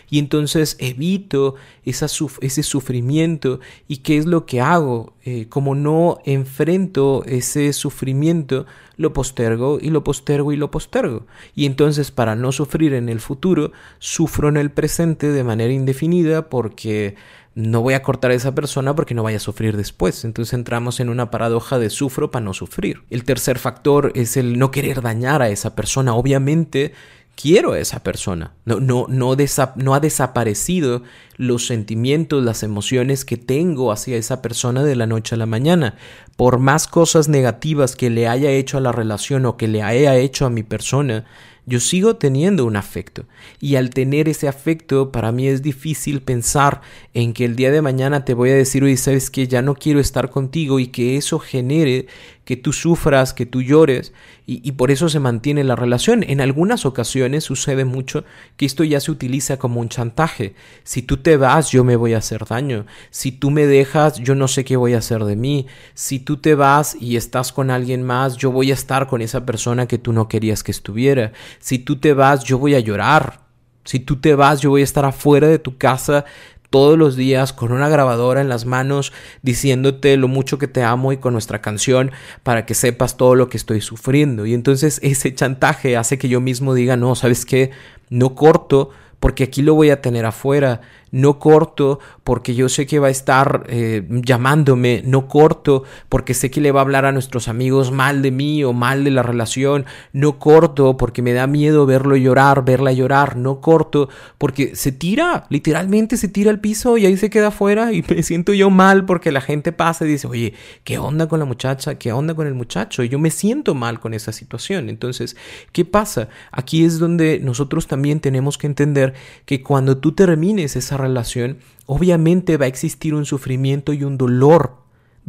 Y 0.10 0.20
entonces 0.20 0.76
evito 0.80 1.56
ese 1.84 2.64
sufrimiento. 2.64 3.60
¿Y 3.88 3.98
qué 3.98 4.18
es 4.18 4.26
lo 4.26 4.46
que 4.46 4.62
hago? 4.62 5.14
Eh, 5.24 5.48
como 5.50 5.76
no 5.76 6.20
enfrento 6.26 7.24
ese 7.26 7.72
sufrimiento, 7.74 8.66
lo 8.98 9.14
postergo 9.14 9.78
y 9.82 9.90
lo 9.92 10.04
postergo 10.04 10.52
y 10.52 10.58
lo 10.58 10.72
postergo. 10.72 11.26
Y 11.56 11.66
entonces 11.66 12.12
para 12.12 12.36
no 12.36 12.52
sufrir 12.52 12.94
en 12.94 13.10
el 13.10 13.20
futuro, 13.20 13.72
sufro 14.00 14.50
en 14.50 14.58
el 14.58 14.72
presente 14.72 15.32
de 15.32 15.44
manera 15.44 15.74
indefinida 15.74 16.50
porque 16.50 17.16
no 17.56 17.82
voy 17.82 17.94
a 17.94 18.04
cortar 18.04 18.32
a 18.32 18.36
esa 18.36 18.56
persona 18.56 18.96
porque 18.96 19.14
no 19.14 19.24
vaya 19.24 19.38
a 19.38 19.42
sufrir 19.42 19.76
después. 19.76 20.24
Entonces 20.24 20.54
entramos 20.54 21.00
en 21.00 21.10
una 21.10 21.30
paradoja 21.30 21.78
de 21.78 21.90
sufro 21.90 22.32
para 22.32 22.46
no 22.46 22.54
sufrir. 22.54 23.04
El 23.10 23.24
tercer 23.24 23.60
factor 23.60 24.12
es 24.16 24.38
el 24.38 24.58
no 24.58 24.72
querer 24.72 25.02
dañar 25.02 25.42
a 25.42 25.50
esa 25.50 25.76
persona. 25.76 26.16
Obviamente 26.16 26.94
quiero 27.40 27.72
a 27.72 27.80
esa 27.80 28.04
persona. 28.04 28.52
No, 28.66 28.82
no, 28.82 29.08
no, 29.08 29.94
ha 29.94 30.00
desaparecido 30.00 31.04
los 31.38 31.66
sentimientos, 31.66 32.44
las 32.44 32.64
emociones 32.64 33.24
que 33.24 33.38
tengo 33.38 33.94
hacia 33.94 34.18
esa 34.18 34.42
persona 34.42 34.84
de 34.84 34.98
la 34.98 35.08
noche 35.08 35.36
a 35.36 35.38
la 35.38 35.46
mañana. 35.46 35.96
Por 36.36 36.60
más 36.60 36.88
cosas 36.88 37.30
negativas 37.30 37.96
que 37.96 38.10
le 38.10 38.28
haya 38.28 38.52
hecho 38.52 38.78
a 38.78 38.82
la 38.82 38.92
relación 38.92 39.46
o 39.46 39.56
que 39.56 39.70
le 39.70 39.84
haya 39.84 40.18
hecho 40.18 40.46
a 40.46 40.50
mi 40.50 40.64
persona, 40.64 41.26
yo 41.66 41.80
sigo 41.80 42.18
teniendo 42.18 42.66
un 42.66 42.76
afecto. 42.76 43.26
Y 43.62 43.76
al 43.76 43.92
tener 43.92 44.28
ese 44.28 44.48
afecto, 44.48 45.12
para 45.12 45.32
mí 45.32 45.48
es 45.48 45.62
difícil 45.62 46.22
pensar 46.22 46.82
en 47.14 47.32
que 47.32 47.46
el 47.46 47.56
día 47.56 47.72
de 47.72 47.82
mañana 47.82 48.26
te 48.26 48.34
voy 48.34 48.50
a 48.50 48.56
decir, 48.56 48.84
oye, 48.84 48.98
sabes 48.98 49.30
que 49.30 49.48
ya 49.48 49.62
no 49.62 49.76
quiero 49.76 50.00
estar 50.00 50.30
contigo 50.30 50.80
y 50.80 50.88
que 50.88 51.16
eso 51.16 51.40
genere 51.40 52.08
que 52.50 52.58
tú 52.58 52.74
sufras, 52.74 53.36
que 53.36 53.46
tú 53.46 53.62
llores, 53.62 54.12
y, 54.48 54.72
por 54.72 54.90
eso 54.90 55.08
se 55.08 55.20
mantiene 55.20 55.64
la 55.64 55.76
relación. 55.76 56.24
En 56.24 56.42
algunas 56.42 56.84
ocasiones 56.84 57.44
sucede 57.44 57.86
mucho 57.86 58.24
que 58.58 58.66
esto 58.66 58.84
ya 58.84 59.00
se 59.00 59.12
utiliza 59.12 59.60
como 59.60 59.80
un 59.80 59.88
chantaje. 59.88 60.56
Si 60.84 61.04
tú 61.04 61.18
te 61.18 61.38
vas, 61.38 61.70
yo 61.70 61.84
me 61.84 61.96
voy 61.96 62.16
a 62.16 62.18
hacer 62.18 62.46
daño. 62.46 62.88
Si 63.12 63.32
tú 63.32 63.52
me 63.52 63.68
dejas, 63.68 64.18
yo 64.18 64.34
no 64.34 64.48
sé 64.48 64.66
qué 64.66 64.78
voy 64.78 64.96
a 64.96 64.98
hacer 64.98 65.26
de 65.26 65.36
mí. 65.36 65.68
Si 65.94 66.18
tú 66.18 66.38
te 66.38 66.56
vas 66.56 66.98
y 67.00 67.18
estás 67.18 67.54
con 67.54 67.70
alguien 67.70 68.02
más, 68.02 68.36
yo 68.38 68.52
voy 68.52 68.72
a 68.72 68.74
estar 68.74 69.06
con 69.06 69.22
esa 69.22 69.46
persona 69.46 69.88
que 69.88 70.00
tú 70.00 70.12
no 70.12 70.28
querías 70.28 70.64
que 70.64 70.72
estuviera. 70.72 71.34
Si 71.60 71.78
tú 71.78 72.00
te 72.00 72.14
vas, 72.14 72.44
yo 72.46 72.58
voy 72.58 72.74
a 72.74 72.80
llorar. 72.80 73.42
Si 73.84 74.00
tú 74.00 74.20
te 74.20 74.34
vas, 74.34 74.60
yo 74.60 74.72
voy 74.72 74.82
a 74.82 74.86
estar 74.86 75.06
afuera 75.06 75.48
de 75.48 75.60
tu 75.60 75.78
casa 75.78 76.26
todos 76.70 76.98
los 76.98 77.16
días 77.16 77.54
con 77.54 77.72
una 77.72 77.90
grabadora 77.90 78.42
en 78.42 78.50
las 78.50 78.66
manos 78.66 79.12
diciéndote 79.42 80.18
lo 80.18 80.28
mucho 80.28 80.58
que 80.58 80.68
te 80.68 80.84
amo 80.84 81.12
y 81.12 81.18
con 81.18 81.34
nuestra 81.34 81.62
canción 81.62 82.12
para 82.44 82.66
que 82.66 82.76
sepas 82.76 83.18
todo 83.18 83.36
lo 83.36 83.50
que 83.50 83.58
estoy 83.58 83.82
sufriendo. 83.82 84.46
Y 84.46 84.54
entonces 84.54 85.00
ese 85.04 85.34
chantaje 85.34 85.98
hace 85.98 86.18
que 86.18 86.30
yo 86.30 86.42
mismo 86.42 86.74
diga, 86.74 86.98
no, 86.98 87.16
¿sabes 87.16 87.46
qué? 87.46 87.72
No 88.10 88.36
corto 88.36 88.90
porque 89.20 89.44
aquí 89.44 89.62
lo 89.62 89.76
voy 89.76 89.90
a 89.90 90.02
tener 90.02 90.26
afuera 90.26 90.82
no 91.12 91.40
corto 91.40 92.00
porque 92.24 92.56
yo 92.56 92.70
sé 92.70 92.86
que 92.86 93.00
va 93.00 93.08
a 93.08 93.12
estar 93.12 93.66
eh, 93.68 94.08
llamándome, 94.10 95.02
no 95.06 95.28
corto 95.28 95.84
porque 96.10 96.34
sé 96.34 96.52
que 96.52 96.62
le 96.62 96.72
va 96.72 96.82
a 96.82 96.84
hablar 96.84 97.06
a 97.06 97.12
nuestros 97.12 97.48
amigos 97.48 97.92
mal 97.92 98.22
de 98.22 98.32
mí 98.32 98.64
o 98.64 98.74
mal 98.74 99.04
de 99.04 99.12
la 99.12 99.24
relación, 99.24 99.86
no 100.14 100.40
corto 100.40 100.98
porque 100.98 101.22
me 101.22 101.34
da 101.34 101.48
miedo 101.48 101.86
verlo 101.86 102.16
llorar, 102.16 102.64
verla 102.66 102.92
llorar, 102.92 103.36
no 103.36 103.62
corto 103.62 104.10
porque 104.38 104.76
se 104.76 104.92
tira, 104.92 105.46
literalmente 105.50 106.18
se 106.18 106.28
tira 106.28 106.52
al 106.52 106.60
piso 106.60 106.98
y 106.98 107.06
ahí 107.06 107.18
se 107.18 107.30
queda 107.30 107.48
afuera 107.48 107.92
y 107.94 108.04
me 108.08 108.24
siento 108.24 108.54
yo 108.54 108.70
mal 108.70 109.06
porque 109.06 109.32
la 109.32 109.42
gente 109.42 109.72
pasa 109.72 110.06
y 110.06 110.10
dice, 110.10 110.28
oye, 110.28 110.54
¿qué 110.84 111.00
onda 111.00 111.28
con 111.28 111.40
la 111.40 111.46
muchacha? 111.46 111.96
¿Qué 111.96 112.12
onda 112.12 112.34
con 112.34 112.48
el 112.48 112.54
muchacho? 112.54 113.04
Y 113.04 113.10
yo 113.10 113.20
me 113.20 113.32
siento 113.32 113.76
mal 113.76 114.00
con 114.00 114.14
esa 114.14 114.32
situación. 114.32 114.90
Entonces, 114.90 115.36
¿qué 115.72 115.86
pasa? 115.86 116.30
Aquí 116.52 116.84
es 116.84 117.00
donde 117.00 117.40
nosotros 117.40 117.88
también 117.88 118.20
tenemos 118.20 118.58
que 118.58 118.68
entender 118.68 119.14
que 119.46 119.62
cuando 119.64 119.98
tú 119.98 120.14
termines 120.14 120.76
esa 120.76 120.98
relación, 121.00 121.58
obviamente 121.86 122.58
va 122.58 122.66
a 122.66 122.70
existir 122.70 123.16
un 123.16 123.26
sufrimiento 123.26 123.94
y 123.94 124.04
un 124.04 124.18
dolor 124.18 124.80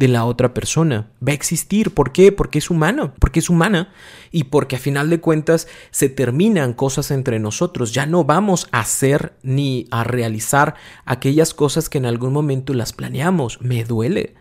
de 0.01 0.07
la 0.07 0.25
otra 0.25 0.53
persona. 0.53 1.11
Va 1.25 1.31
a 1.31 1.35
existir. 1.35 1.93
¿Por 1.93 2.11
qué? 2.11 2.31
Porque 2.31 2.57
es 2.59 2.69
humano, 2.69 3.13
porque 3.19 3.39
es 3.39 3.49
humana 3.49 3.93
y 4.31 4.45
porque 4.45 4.75
a 4.75 4.79
final 4.79 5.09
de 5.09 5.19
cuentas 5.19 5.67
se 5.91 6.09
terminan 6.09 6.73
cosas 6.73 7.11
entre 7.11 7.39
nosotros. 7.39 7.93
Ya 7.93 8.05
no 8.05 8.23
vamos 8.23 8.67
a 8.71 8.79
hacer 8.79 9.33
ni 9.43 9.87
a 9.91 10.03
realizar 10.03 10.75
aquellas 11.05 11.53
cosas 11.53 11.87
que 11.87 11.99
en 11.99 12.07
algún 12.07 12.33
momento 12.33 12.73
las 12.73 12.93
planeamos. 12.93 13.61
Me 13.61 13.83
duele. 13.83 14.33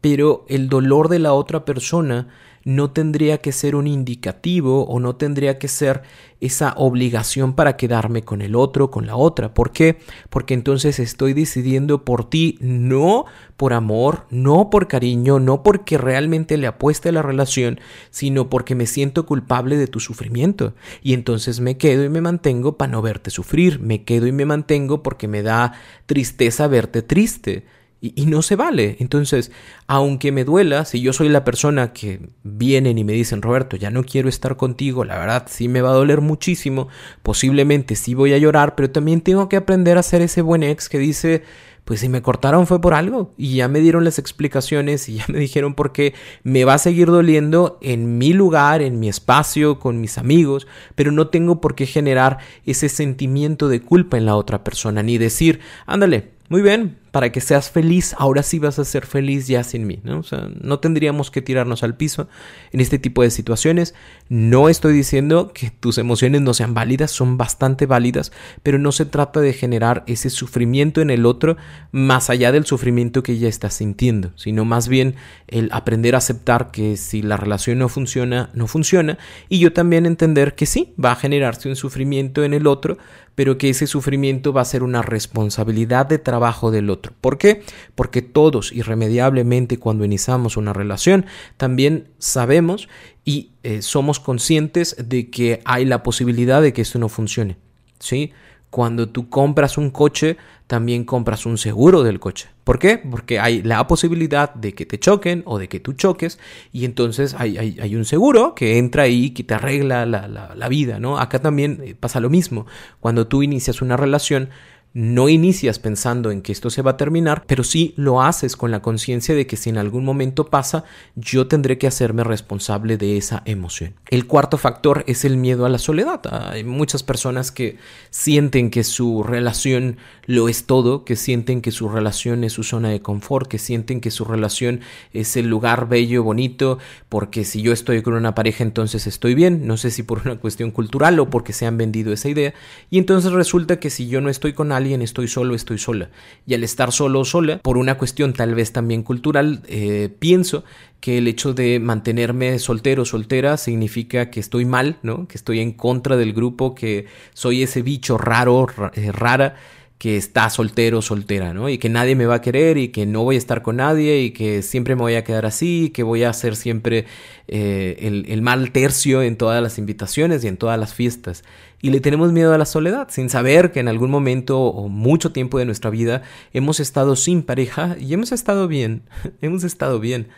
Pero 0.00 0.46
el 0.48 0.68
dolor 0.68 1.08
de 1.08 1.18
la 1.18 1.34
otra 1.34 1.64
persona 1.66 2.28
no 2.64 2.90
tendría 2.90 3.38
que 3.38 3.52
ser 3.52 3.76
un 3.76 3.86
indicativo 3.86 4.84
o 4.84 5.00
no 5.00 5.16
tendría 5.16 5.58
que 5.58 5.68
ser 5.68 6.02
esa 6.40 6.74
obligación 6.76 7.54
para 7.54 7.76
quedarme 7.76 8.22
con 8.22 8.42
el 8.42 8.54
otro, 8.54 8.90
con 8.90 9.06
la 9.06 9.16
otra. 9.16 9.54
¿Por 9.54 9.72
qué? 9.72 9.98
Porque 10.28 10.54
entonces 10.54 10.98
estoy 10.98 11.32
decidiendo 11.32 12.04
por 12.04 12.28
ti, 12.28 12.58
no 12.60 13.24
por 13.56 13.72
amor, 13.72 14.26
no 14.30 14.68
por 14.68 14.88
cariño, 14.88 15.38
no 15.38 15.62
porque 15.62 15.96
realmente 15.96 16.56
le 16.58 16.66
apueste 16.66 17.08
a 17.08 17.12
la 17.12 17.22
relación, 17.22 17.80
sino 18.10 18.50
porque 18.50 18.74
me 18.74 18.86
siento 18.86 19.26
culpable 19.26 19.76
de 19.76 19.86
tu 19.86 20.00
sufrimiento. 20.00 20.74
Y 21.02 21.14
entonces 21.14 21.60
me 21.60 21.78
quedo 21.78 22.04
y 22.04 22.08
me 22.08 22.20
mantengo 22.20 22.76
para 22.76 22.92
no 22.92 23.02
verte 23.02 23.30
sufrir, 23.30 23.80
me 23.80 24.04
quedo 24.04 24.26
y 24.26 24.32
me 24.32 24.44
mantengo 24.44 25.02
porque 25.02 25.28
me 25.28 25.42
da 25.42 25.72
tristeza 26.06 26.66
verte 26.66 27.02
triste. 27.02 27.64
Y, 28.06 28.26
no 28.26 28.42
se 28.42 28.54
vale. 28.54 28.98
Entonces, 29.00 29.50
aunque 29.86 30.30
me 30.30 30.44
duela, 30.44 30.84
si 30.84 31.00
yo 31.00 31.14
soy 31.14 31.30
la 31.30 31.42
persona 31.42 31.94
que 31.94 32.28
vienen 32.42 32.98
y 32.98 33.04
me 33.04 33.14
dicen, 33.14 33.40
Roberto, 33.40 33.78
ya 33.78 33.90
no 33.90 34.04
quiero 34.04 34.28
estar 34.28 34.58
contigo, 34.58 35.06
la 35.06 35.16
verdad 35.18 35.46
sí 35.48 35.68
me 35.68 35.80
va 35.80 35.88
a 35.88 35.94
doler 35.94 36.20
muchísimo, 36.20 36.88
posiblemente 37.22 37.96
sí 37.96 38.12
voy 38.12 38.34
a 38.34 38.38
llorar, 38.38 38.74
pero 38.74 38.90
también 38.90 39.22
tengo 39.22 39.48
que 39.48 39.56
aprender 39.56 39.96
a 39.96 40.02
ser 40.02 40.20
ese 40.20 40.42
buen 40.42 40.62
ex 40.62 40.90
que 40.90 40.98
dice, 40.98 41.44
pues 41.86 42.00
si 42.00 42.10
me 42.10 42.20
cortaron 42.20 42.66
fue 42.66 42.78
por 42.78 42.92
algo 42.92 43.32
y 43.38 43.56
ya 43.56 43.68
me 43.68 43.80
dieron 43.80 44.04
las 44.04 44.18
explicaciones 44.18 45.08
y 45.08 45.14
ya 45.14 45.24
me 45.28 45.38
dijeron 45.38 45.72
por 45.72 45.92
qué 45.92 46.12
me 46.42 46.66
va 46.66 46.74
a 46.74 46.78
seguir 46.78 47.06
doliendo 47.06 47.78
en 47.80 48.18
mi 48.18 48.34
lugar, 48.34 48.82
en 48.82 49.00
mi 49.00 49.08
espacio, 49.08 49.78
con 49.78 50.02
mis 50.02 50.18
amigos, 50.18 50.66
pero 50.94 51.10
no 51.10 51.28
tengo 51.28 51.62
por 51.62 51.74
qué 51.74 51.86
generar 51.86 52.36
ese 52.66 52.90
sentimiento 52.90 53.68
de 53.68 53.80
culpa 53.80 54.18
en 54.18 54.26
la 54.26 54.36
otra 54.36 54.62
persona, 54.62 55.02
ni 55.02 55.16
decir, 55.16 55.60
ándale, 55.86 56.32
muy 56.50 56.60
bien, 56.60 56.98
para 57.14 57.30
que 57.30 57.40
seas 57.40 57.70
feliz, 57.70 58.12
ahora 58.18 58.42
sí 58.42 58.58
vas 58.58 58.80
a 58.80 58.84
ser 58.84 59.06
feliz 59.06 59.46
ya 59.46 59.62
sin 59.62 59.86
mí, 59.86 60.00
¿no? 60.02 60.22
No 60.60 60.80
tendríamos 60.80 61.30
que 61.30 61.42
tirarnos 61.42 61.84
al 61.84 61.96
piso 61.96 62.26
en 62.72 62.80
este 62.80 62.98
tipo 62.98 63.22
de 63.22 63.30
situaciones. 63.30 63.94
No 64.28 64.68
estoy 64.68 64.94
diciendo 64.94 65.52
que 65.54 65.70
tus 65.70 65.98
emociones 65.98 66.40
no 66.40 66.54
sean 66.54 66.74
válidas, 66.74 67.12
son 67.12 67.38
bastante 67.38 67.86
válidas, 67.86 68.32
pero 68.64 68.80
no 68.80 68.90
se 68.90 69.06
trata 69.06 69.40
de 69.40 69.52
generar 69.52 70.02
ese 70.08 70.28
sufrimiento 70.28 71.02
en 71.02 71.10
el 71.10 71.24
otro 71.24 71.56
más 71.92 72.30
allá 72.30 72.50
del 72.50 72.66
sufrimiento 72.66 73.22
que 73.22 73.38
ya 73.38 73.46
estás 73.48 73.74
sintiendo, 73.74 74.32
sino 74.34 74.64
más 74.64 74.88
bien 74.88 75.14
el 75.46 75.68
aprender 75.70 76.16
a 76.16 76.18
aceptar 76.18 76.72
que 76.72 76.96
si 76.96 77.22
la 77.22 77.36
relación 77.36 77.78
no 77.78 77.88
funciona, 77.88 78.50
no 78.54 78.66
funciona, 78.66 79.18
y 79.48 79.60
yo 79.60 79.72
también 79.72 80.06
entender 80.06 80.56
que 80.56 80.66
sí, 80.66 80.94
va 81.02 81.12
a 81.12 81.16
generarse 81.16 81.68
un 81.68 81.76
sufrimiento 81.76 82.42
en 82.42 82.54
el 82.54 82.66
otro, 82.66 82.98
pero 83.34 83.58
que 83.58 83.68
ese 83.68 83.86
sufrimiento 83.86 84.52
va 84.52 84.62
a 84.62 84.64
ser 84.64 84.82
una 84.82 85.02
responsabilidad 85.02 86.06
de 86.06 86.18
trabajo 86.18 86.70
del 86.70 86.90
otro. 86.90 87.03
¿Por 87.20 87.38
qué? 87.38 87.62
Porque 87.94 88.22
todos 88.22 88.72
irremediablemente 88.72 89.78
cuando 89.78 90.04
iniciamos 90.04 90.56
una 90.56 90.72
relación 90.72 91.26
también 91.56 92.08
sabemos 92.18 92.88
y 93.24 93.52
eh, 93.62 93.82
somos 93.82 94.20
conscientes 94.20 94.96
de 94.98 95.30
que 95.30 95.60
hay 95.64 95.84
la 95.84 96.02
posibilidad 96.02 96.62
de 96.62 96.72
que 96.72 96.82
esto 96.82 96.98
no 96.98 97.08
funcione. 97.08 97.56
¿Sí? 97.98 98.32
Cuando 98.70 99.08
tú 99.08 99.28
compras 99.28 99.78
un 99.78 99.90
coche, 99.90 100.36
también 100.66 101.04
compras 101.04 101.46
un 101.46 101.58
seguro 101.58 102.02
del 102.02 102.18
coche. 102.18 102.48
¿Por 102.64 102.78
qué? 102.78 102.98
Porque 102.98 103.38
hay 103.38 103.62
la 103.62 103.86
posibilidad 103.86 104.52
de 104.54 104.74
que 104.74 104.84
te 104.84 104.98
choquen 104.98 105.42
o 105.46 105.58
de 105.58 105.68
que 105.68 105.78
tú 105.78 105.92
choques 105.92 106.40
y 106.72 106.84
entonces 106.84 107.36
hay, 107.38 107.94
un 107.94 108.04
seguro 108.04 108.54
que 108.54 108.78
entra 108.78 109.04
ahí 109.04 109.30
que 109.30 109.44
te 109.44 109.54
arregla 109.54 110.06
la, 110.06 110.26
la 110.26 110.68
vida, 110.68 110.98
¿no? 110.98 111.18
Acá 111.18 111.38
también 111.40 111.80
eh, 111.84 111.94
pasa 111.94 112.18
lo 112.18 112.30
mismo. 112.30 112.66
Cuando 112.98 113.28
tú 113.28 113.42
inicias 113.42 113.80
una 113.80 113.96
relación, 113.96 114.48
no 114.94 115.28
inicias 115.28 115.80
pensando 115.80 116.30
en 116.30 116.40
que 116.40 116.52
esto 116.52 116.70
se 116.70 116.80
va 116.80 116.92
a 116.92 116.96
terminar, 116.96 117.44
pero 117.48 117.64
sí 117.64 117.94
lo 117.96 118.22
haces 118.22 118.56
con 118.56 118.70
la 118.70 118.80
conciencia 118.80 119.34
de 119.34 119.44
que 119.44 119.56
si 119.56 119.68
en 119.68 119.76
algún 119.76 120.04
momento 120.04 120.46
pasa, 120.46 120.84
yo 121.16 121.48
tendré 121.48 121.78
que 121.78 121.88
hacerme 121.88 122.22
responsable 122.22 122.96
de 122.96 123.16
esa 123.16 123.42
emoción. 123.44 123.94
El 124.08 124.28
cuarto 124.28 124.56
factor 124.56 125.02
es 125.08 125.24
el 125.24 125.36
miedo 125.36 125.66
a 125.66 125.68
la 125.68 125.78
soledad. 125.78 126.20
Hay 126.52 126.62
muchas 126.62 127.02
personas 127.02 127.50
que 127.50 127.76
sienten 128.10 128.70
que 128.70 128.84
su 128.84 129.24
relación 129.24 129.96
lo 130.26 130.48
es 130.48 130.64
todo, 130.64 131.04
que 131.04 131.16
sienten 131.16 131.60
que 131.60 131.72
su 131.72 131.88
relación 131.88 132.44
es 132.44 132.52
su 132.52 132.62
zona 132.62 132.90
de 132.90 133.02
confort, 133.02 133.48
que 133.48 133.58
sienten 133.58 134.00
que 134.00 134.12
su 134.12 134.24
relación 134.24 134.80
es 135.12 135.36
el 135.36 135.48
lugar 135.48 135.88
bello, 135.88 136.22
bonito, 136.22 136.78
porque 137.08 137.44
si 137.44 137.62
yo 137.62 137.72
estoy 137.72 138.02
con 138.02 138.14
una 138.14 138.36
pareja 138.36 138.62
entonces 138.62 139.08
estoy 139.08 139.34
bien, 139.34 139.66
no 139.66 139.76
sé 139.76 139.90
si 139.90 140.04
por 140.04 140.20
una 140.24 140.36
cuestión 140.36 140.70
cultural 140.70 141.18
o 141.18 141.30
porque 141.30 141.52
se 141.52 141.66
han 141.66 141.76
vendido 141.76 142.12
esa 142.12 142.28
idea, 142.28 142.54
y 142.90 142.98
entonces 142.98 143.32
resulta 143.32 143.80
que 143.80 143.90
si 143.90 144.06
yo 144.06 144.20
no 144.20 144.30
estoy 144.30 144.52
con 144.52 144.70
alguien, 144.70 144.83
estoy 144.84 145.28
solo, 145.28 145.54
estoy 145.54 145.78
sola. 145.78 146.10
Y 146.46 146.54
al 146.54 146.64
estar 146.64 146.92
solo 146.92 147.20
o 147.20 147.24
sola, 147.24 147.58
por 147.58 147.76
una 147.76 147.96
cuestión 147.96 148.32
tal 148.32 148.54
vez 148.54 148.72
también 148.72 149.02
cultural, 149.02 149.62
eh, 149.66 150.10
pienso 150.18 150.64
que 151.00 151.18
el 151.18 151.28
hecho 151.28 151.52
de 151.52 151.80
mantenerme 151.80 152.58
soltero 152.58 153.02
o 153.02 153.04
soltera 153.04 153.56
significa 153.56 154.30
que 154.30 154.40
estoy 154.40 154.64
mal, 154.64 154.96
¿no? 155.02 155.28
Que 155.28 155.36
estoy 155.36 155.60
en 155.60 155.72
contra 155.72 156.16
del 156.16 156.32
grupo, 156.32 156.74
que 156.74 157.06
soy 157.34 157.62
ese 157.62 157.82
bicho 157.82 158.16
raro, 158.16 158.66
eh, 158.94 159.12
rara 159.12 159.56
que 159.98 160.16
está 160.16 160.50
soltero 160.50 160.98
o 160.98 161.02
soltera, 161.02 161.54
¿no? 161.54 161.68
Y 161.68 161.78
que 161.78 161.88
nadie 161.88 162.14
me 162.14 162.26
va 162.26 162.34
a 162.36 162.40
querer 162.40 162.76
y 162.76 162.88
que 162.88 163.06
no 163.06 163.22
voy 163.22 163.36
a 163.36 163.38
estar 163.38 163.62
con 163.62 163.76
nadie 163.76 164.20
y 164.20 164.32
que 164.32 164.62
siempre 164.62 164.96
me 164.96 165.02
voy 165.02 165.14
a 165.14 165.24
quedar 165.24 165.46
así, 165.46 165.90
que 165.94 166.02
voy 166.02 166.24
a 166.24 166.32
ser 166.32 166.56
siempre 166.56 167.06
eh, 167.48 168.24
el, 168.28 168.42
mal 168.42 168.70
tercio 168.70 169.22
en 169.22 169.36
todas 169.36 169.62
las 169.62 169.78
invitaciones 169.78 170.44
y 170.44 170.48
en 170.48 170.56
todas 170.56 170.78
las 170.78 170.92
fiestas. 170.92 171.42
Y 171.84 171.90
le 171.90 172.00
tenemos 172.00 172.32
miedo 172.32 172.54
a 172.54 172.56
la 172.56 172.64
soledad, 172.64 173.08
sin 173.10 173.28
saber 173.28 173.70
que 173.70 173.78
en 173.78 173.88
algún 173.88 174.10
momento 174.10 174.58
o 174.58 174.88
mucho 174.88 175.32
tiempo 175.32 175.58
de 175.58 175.66
nuestra 175.66 175.90
vida 175.90 176.22
hemos 176.54 176.80
estado 176.80 177.14
sin 177.14 177.42
pareja 177.42 177.96
y 178.00 178.14
hemos 178.14 178.32
estado 178.32 178.68
bien, 178.68 179.02
hemos 179.42 179.64
estado 179.64 180.00
bien. 180.00 180.28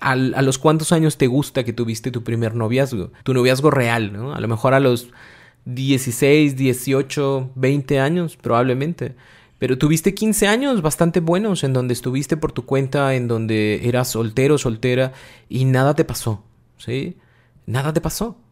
¿A 0.00 0.14
los 0.14 0.56
cuántos 0.58 0.92
años 0.92 1.18
te 1.18 1.26
gusta 1.26 1.64
que 1.64 1.72
tuviste 1.72 2.12
tu 2.12 2.22
primer 2.22 2.54
noviazgo? 2.54 3.10
Tu 3.24 3.34
noviazgo 3.34 3.72
real, 3.72 4.12
¿no? 4.12 4.36
A 4.36 4.40
lo 4.40 4.46
mejor 4.46 4.72
a 4.72 4.78
los 4.78 5.08
16, 5.64 6.54
18, 6.54 7.50
20 7.56 7.98
años 7.98 8.36
probablemente. 8.36 9.16
Pero 9.58 9.78
tuviste 9.78 10.14
15 10.14 10.46
años 10.46 10.80
bastante 10.80 11.18
buenos 11.18 11.64
en 11.64 11.72
donde 11.72 11.92
estuviste 11.92 12.36
por 12.36 12.52
tu 12.52 12.66
cuenta, 12.66 13.16
en 13.16 13.26
donde 13.26 13.80
eras 13.88 14.10
soltero, 14.10 14.58
soltera 14.58 15.12
y 15.48 15.64
nada 15.64 15.96
te 15.96 16.04
pasó, 16.04 16.44
¿sí? 16.78 17.16
Nada 17.66 17.92
te 17.92 18.00
pasó. 18.00 18.43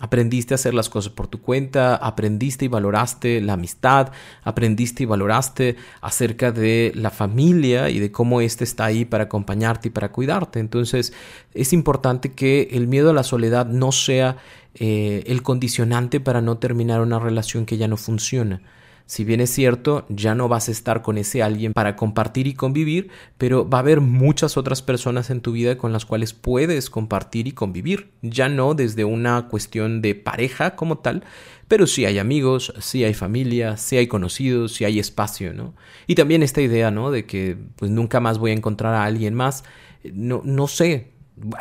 Aprendiste 0.00 0.54
a 0.54 0.56
hacer 0.56 0.72
las 0.72 0.88
cosas 0.88 1.12
por 1.12 1.28
tu 1.28 1.40
cuenta, 1.40 1.94
aprendiste 1.94 2.64
y 2.64 2.68
valoraste 2.68 3.40
la 3.40 3.52
amistad, 3.52 4.12
aprendiste 4.42 5.02
y 5.02 5.06
valoraste 5.06 5.76
acerca 6.00 6.52
de 6.52 6.90
la 6.94 7.10
familia 7.10 7.90
y 7.90 8.00
de 8.00 8.10
cómo 8.10 8.40
éste 8.40 8.64
está 8.64 8.86
ahí 8.86 9.04
para 9.04 9.24
acompañarte 9.24 9.88
y 9.88 9.90
para 9.90 10.10
cuidarte. 10.10 10.58
Entonces 10.58 11.12
es 11.52 11.72
importante 11.72 12.32
que 12.32 12.70
el 12.72 12.88
miedo 12.88 13.10
a 13.10 13.14
la 13.14 13.22
soledad 13.22 13.66
no 13.66 13.92
sea 13.92 14.38
eh, 14.74 15.22
el 15.26 15.42
condicionante 15.42 16.18
para 16.18 16.40
no 16.40 16.56
terminar 16.56 17.02
una 17.02 17.18
relación 17.18 17.66
que 17.66 17.76
ya 17.76 17.86
no 17.86 17.96
funciona 17.96 18.62
Si 19.10 19.24
bien 19.24 19.40
es 19.40 19.50
cierto, 19.50 20.06
ya 20.08 20.36
no 20.36 20.46
vas 20.46 20.68
a 20.68 20.70
estar 20.70 21.02
con 21.02 21.18
ese 21.18 21.42
alguien 21.42 21.72
para 21.72 21.96
compartir 21.96 22.46
y 22.46 22.54
convivir, 22.54 23.10
pero 23.38 23.68
va 23.68 23.78
a 23.78 23.80
haber 23.80 24.00
muchas 24.00 24.56
otras 24.56 24.82
personas 24.82 25.30
en 25.30 25.40
tu 25.40 25.50
vida 25.50 25.76
con 25.76 25.92
las 25.92 26.06
cuales 26.06 26.32
puedes 26.32 26.90
compartir 26.90 27.48
y 27.48 27.50
convivir. 27.50 28.12
Ya 28.22 28.48
no 28.48 28.74
desde 28.74 29.04
una 29.04 29.48
cuestión 29.48 30.00
de 30.00 30.14
pareja 30.14 30.76
como 30.76 30.98
tal, 30.98 31.24
pero 31.66 31.88
sí 31.88 32.04
hay 32.04 32.20
amigos, 32.20 32.72
sí 32.78 33.02
hay 33.02 33.14
familia, 33.14 33.76
sí 33.76 33.96
hay 33.96 34.06
conocidos, 34.06 34.74
sí 34.74 34.84
hay 34.84 35.00
espacio, 35.00 35.54
¿no? 35.54 35.74
Y 36.06 36.14
también 36.14 36.44
esta 36.44 36.60
idea, 36.60 36.92
¿no? 36.92 37.10
De 37.10 37.26
que 37.26 37.56
pues 37.74 37.90
nunca 37.90 38.20
más 38.20 38.38
voy 38.38 38.52
a 38.52 38.54
encontrar 38.54 38.94
a 38.94 39.02
alguien 39.02 39.34
más. 39.34 39.64
No, 40.04 40.40
no 40.44 40.68
sé, 40.68 41.10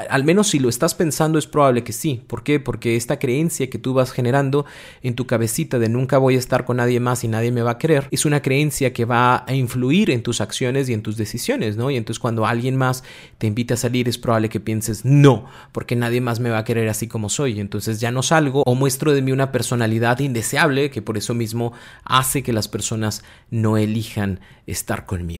al 0.10 0.24
menos 0.24 0.50
si 0.50 0.60
lo 0.60 0.70
estás 0.70 0.96
pensando 0.96 1.40
es 1.40 1.48
probable 1.48 1.84
que 1.84 1.94
sí. 1.94 2.24
¿Por 2.28 2.44
qué? 2.44 2.60
Porque 2.60 2.96
esta 2.96 3.20
creencia 3.20 3.70
que 3.70 3.78
tú 3.78 3.94
vas 3.94 4.12
generando 4.12 4.66
en 5.02 5.16
tu 5.16 5.28
cabecita 5.28 5.80
de 5.80 5.90
nunca 5.90 6.18
voy 6.18 6.36
a 6.36 6.40
estar 6.40 6.66
con 6.66 6.78
nadie 6.78 7.00
más 7.00 7.24
y 7.24 7.28
nadie 7.28 7.52
me 7.52 7.62
va 7.62 7.72
a 7.72 7.78
querer, 7.78 8.08
es 8.12 8.26
una 8.26 8.42
creencia 8.42 8.94
que 8.94 9.06
va 9.06 9.46
a 9.48 9.54
influir 9.54 10.10
en 10.10 10.24
tus 10.24 10.42
acciones 10.42 10.90
y 10.90 10.94
en 10.94 11.02
tus 11.02 11.18
decisiones, 11.18 11.78
¿no? 11.78 11.92
Y 11.92 11.98
entonces 11.98 12.20
cuando 12.20 12.46
alguien 12.46 12.76
más 12.76 13.04
te 13.38 13.48
invita 13.48 13.76
a 13.76 13.78
salir 13.78 14.10
es 14.10 14.18
probable 14.18 14.50
que 14.50 14.60
pienses 14.60 15.06
no, 15.06 15.46
porque 15.72 15.96
nadie 15.96 16.22
más 16.22 16.40
me 16.40 16.50
va 16.50 16.60
a 16.60 16.64
querer 16.64 16.90
así 16.90 17.08
como 17.08 17.30
soy. 17.30 17.60
Entonces 17.60 18.00
ya 18.00 18.12
no 18.12 18.24
salgo 18.24 18.64
o 18.66 18.76
muestro 18.76 19.14
de 19.14 19.22
mí 19.22 19.32
una 19.32 19.52
personalidad 19.52 20.20
indeseable 20.20 20.90
que 20.90 21.02
por 21.02 21.18
eso 21.18 21.34
mismo 21.34 21.74
hace 22.04 22.44
que 22.44 22.54
las 22.54 22.68
personas 22.68 23.24
no 23.50 23.78
elijan 23.78 24.40
estar 24.66 25.06
conmigo. 25.06 25.40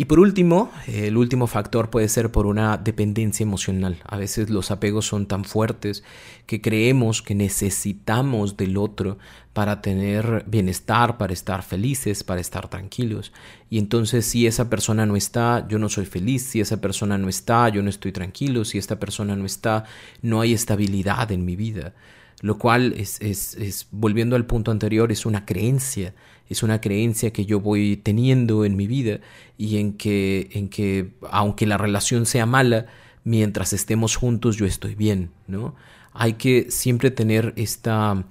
Y 0.00 0.06
por 0.06 0.18
último, 0.18 0.72
el 0.86 1.18
último 1.18 1.46
factor 1.46 1.90
puede 1.90 2.08
ser 2.08 2.32
por 2.32 2.46
una 2.46 2.78
dependencia 2.78 3.44
emocional. 3.44 3.98
A 4.06 4.16
veces 4.16 4.48
los 4.48 4.70
apegos 4.70 5.04
son 5.04 5.26
tan 5.26 5.44
fuertes 5.44 6.02
que 6.46 6.62
creemos 6.62 7.20
que 7.20 7.34
necesitamos 7.34 8.56
del 8.56 8.78
otro 8.78 9.18
para 9.52 9.82
tener 9.82 10.46
bienestar, 10.46 11.18
para 11.18 11.34
estar 11.34 11.62
felices, 11.62 12.24
para 12.24 12.40
estar 12.40 12.68
tranquilos. 12.68 13.30
Y 13.68 13.76
entonces 13.76 14.24
si 14.24 14.46
esa 14.46 14.70
persona 14.70 15.04
no 15.04 15.16
está, 15.16 15.68
yo 15.68 15.78
no 15.78 15.90
soy 15.90 16.06
feliz, 16.06 16.44
si 16.44 16.62
esa 16.62 16.80
persona 16.80 17.18
no 17.18 17.28
está, 17.28 17.68
yo 17.68 17.82
no 17.82 17.90
estoy 17.90 18.12
tranquilo, 18.12 18.64
si 18.64 18.78
esta 18.78 18.98
persona 18.98 19.36
no 19.36 19.44
está, 19.44 19.84
no 20.22 20.40
hay 20.40 20.54
estabilidad 20.54 21.30
en 21.30 21.44
mi 21.44 21.56
vida 21.56 21.92
lo 22.42 22.56
cual 22.56 22.94
es, 22.96 23.20
es, 23.20 23.54
es, 23.56 23.86
volviendo 23.90 24.34
al 24.34 24.46
punto 24.46 24.70
anterior, 24.70 25.12
es 25.12 25.26
una 25.26 25.44
creencia, 25.44 26.14
es 26.50 26.62
una 26.62 26.80
creencia 26.80 27.32
que 27.32 27.46
yo 27.46 27.60
voy 27.60 27.96
teniendo 27.96 28.66
en 28.66 28.76
mi 28.76 28.86
vida 28.86 29.20
y 29.56 29.78
en 29.78 29.94
que, 29.94 30.50
en 30.52 30.68
que 30.68 31.12
aunque 31.30 31.64
la 31.64 31.78
relación 31.78 32.26
sea 32.26 32.44
mala, 32.44 32.86
mientras 33.24 33.72
estemos 33.72 34.16
juntos 34.16 34.56
yo 34.56 34.66
estoy 34.66 34.96
bien, 34.96 35.30
¿no? 35.46 35.74
Hay 36.12 36.34
que 36.34 36.70
siempre 36.70 37.12
tener 37.12 37.54
esta 37.56 38.26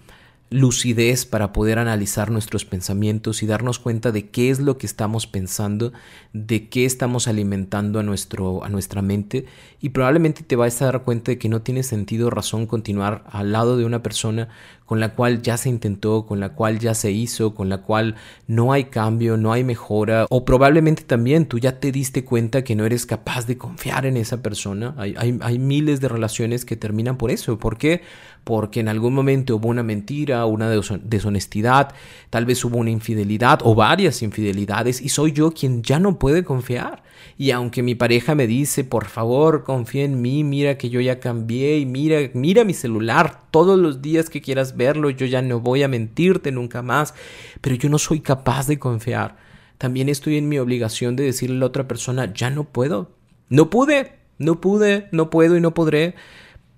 lucidez 0.49 1.25
para 1.25 1.53
poder 1.53 1.77
analizar 1.77 2.31
nuestros 2.31 2.65
pensamientos 2.65 3.43
y 3.43 3.45
darnos 3.45 3.77
cuenta 3.77 4.11
de 4.11 4.29
qué 4.29 4.49
es 4.49 4.59
lo 4.59 4.77
que 4.77 4.88
estamos 4.88 5.27
pensando, 5.27 5.93
de 6.33 6.69
qué 6.69 6.85
estamos 6.85 7.27
alimentando 7.27 7.99
a, 7.99 8.03
nuestro, 8.03 8.63
a 8.63 8.69
nuestra 8.69 9.01
mente 9.01 9.45
y 9.79 9.89
probablemente 9.89 10.43
te 10.43 10.55
vas 10.55 10.81
a 10.81 10.85
dar 10.85 11.03
cuenta 11.03 11.31
de 11.31 11.38
que 11.38 11.49
no 11.49 11.61
tiene 11.61 11.83
sentido 11.83 12.31
razón 12.31 12.65
continuar 12.65 13.23
al 13.31 13.51
lado 13.51 13.77
de 13.77 13.85
una 13.85 14.01
persona 14.01 14.49
con 14.89 15.00
la 15.00 15.10
cual 15.10 15.43
ya 15.43 15.55
se 15.55 15.69
intentó, 15.69 16.25
con 16.25 16.39
la 16.39 16.50
cual 16.50 16.79
ya 16.79 16.96
se 16.96 17.12
hizo, 17.12 17.53
con 17.53 17.69
la 17.69 17.77
cual 17.77 18.15
no 18.48 18.74
hay 18.74 18.86
cambio, 18.86 19.38
no 19.38 19.53
hay 19.53 19.63
mejora, 19.63 20.25
o 20.31 20.46
probablemente 20.46 21.03
también 21.03 21.46
tú 21.46 21.60
ya 21.60 21.79
te 21.79 21.91
diste 21.91 22.25
cuenta 22.25 22.63
que 22.63 22.75
no 22.75 22.88
eres 22.88 23.05
capaz 23.05 23.46
de 23.46 23.55
confiar 23.55 24.08
en 24.08 24.17
esa 24.17 24.41
persona. 24.41 24.96
Hay, 24.98 25.13
hay, 25.15 25.60
miles 25.60 26.01
de 26.01 26.10
relaciones 26.10 26.65
que 26.65 26.75
terminan 26.75 27.17
por 27.17 27.29
eso. 27.29 27.60
¿Por 27.60 27.77
qué? 27.77 28.01
Porque 28.43 28.79
en 28.79 28.88
algún 28.88 29.13
momento 29.13 29.58
hubo 29.58 29.67
una 29.67 29.84
mentira, 29.84 30.43
una 30.48 30.67
deshonestidad, 30.72 31.93
tal 32.31 32.48
vez 32.48 32.65
hubo 32.65 32.77
una 32.77 32.89
infidelidad 32.89 33.60
o 33.63 33.75
varias 33.75 34.24
infidelidades 34.24 35.01
y 35.01 35.10
soy 35.10 35.34
yo 35.34 35.51
quien 35.51 35.84
ya 35.84 36.00
no 36.00 36.17
puede 36.17 36.43
confiar. 36.43 37.03
Y 37.38 37.51
aunque 37.51 37.84
mi 37.84 37.96
pareja 37.96 38.34
me 38.34 38.48
dice, 38.48 38.84
por 38.84 39.05
favor, 39.05 39.63
confía 39.63 40.03
en 40.03 40.22
mí, 40.22 40.43
mira 40.43 40.77
que 40.77 40.89
yo 40.89 41.00
ya 41.00 41.19
cambié 41.19 41.77
y 41.77 41.86
mira, 41.86 42.17
mira 42.34 42.63
mi 42.63 42.74
celular 42.74 43.41
todos 43.51 43.79
los 43.79 44.01
días 44.01 44.29
que 44.29 44.41
quieras 44.41 44.75
verlo, 44.79 45.12
yo 45.12 45.27
ya 45.27 45.43
no 45.43 45.59
voy 45.59 45.83
a 45.83 45.88
mentirte 45.88 46.51
nunca 46.51 46.81
más, 46.81 47.13
pero 47.62 47.75
yo 47.75 47.88
no 47.89 48.00
soy 48.00 48.21
capaz 48.21 48.65
de 48.65 48.79
confiar. 48.79 49.38
También 49.77 50.09
estoy 50.09 50.38
en 50.38 50.50
mi 50.50 50.57
obligación 50.57 51.15
de 51.15 51.25
decirle 51.25 51.57
a 51.57 51.59
la 51.59 51.65
otra 51.67 51.88
persona, 51.88 52.33
ya 52.33 52.50
no 52.50 52.63
puedo, 52.63 53.12
no 53.50 53.69
pude, 53.69 54.13
no 54.39 54.59
pude, 54.59 55.08
no 55.12 55.30
puedo 55.30 55.56
y 55.56 55.62
no 55.62 55.75
podré, 55.75 56.15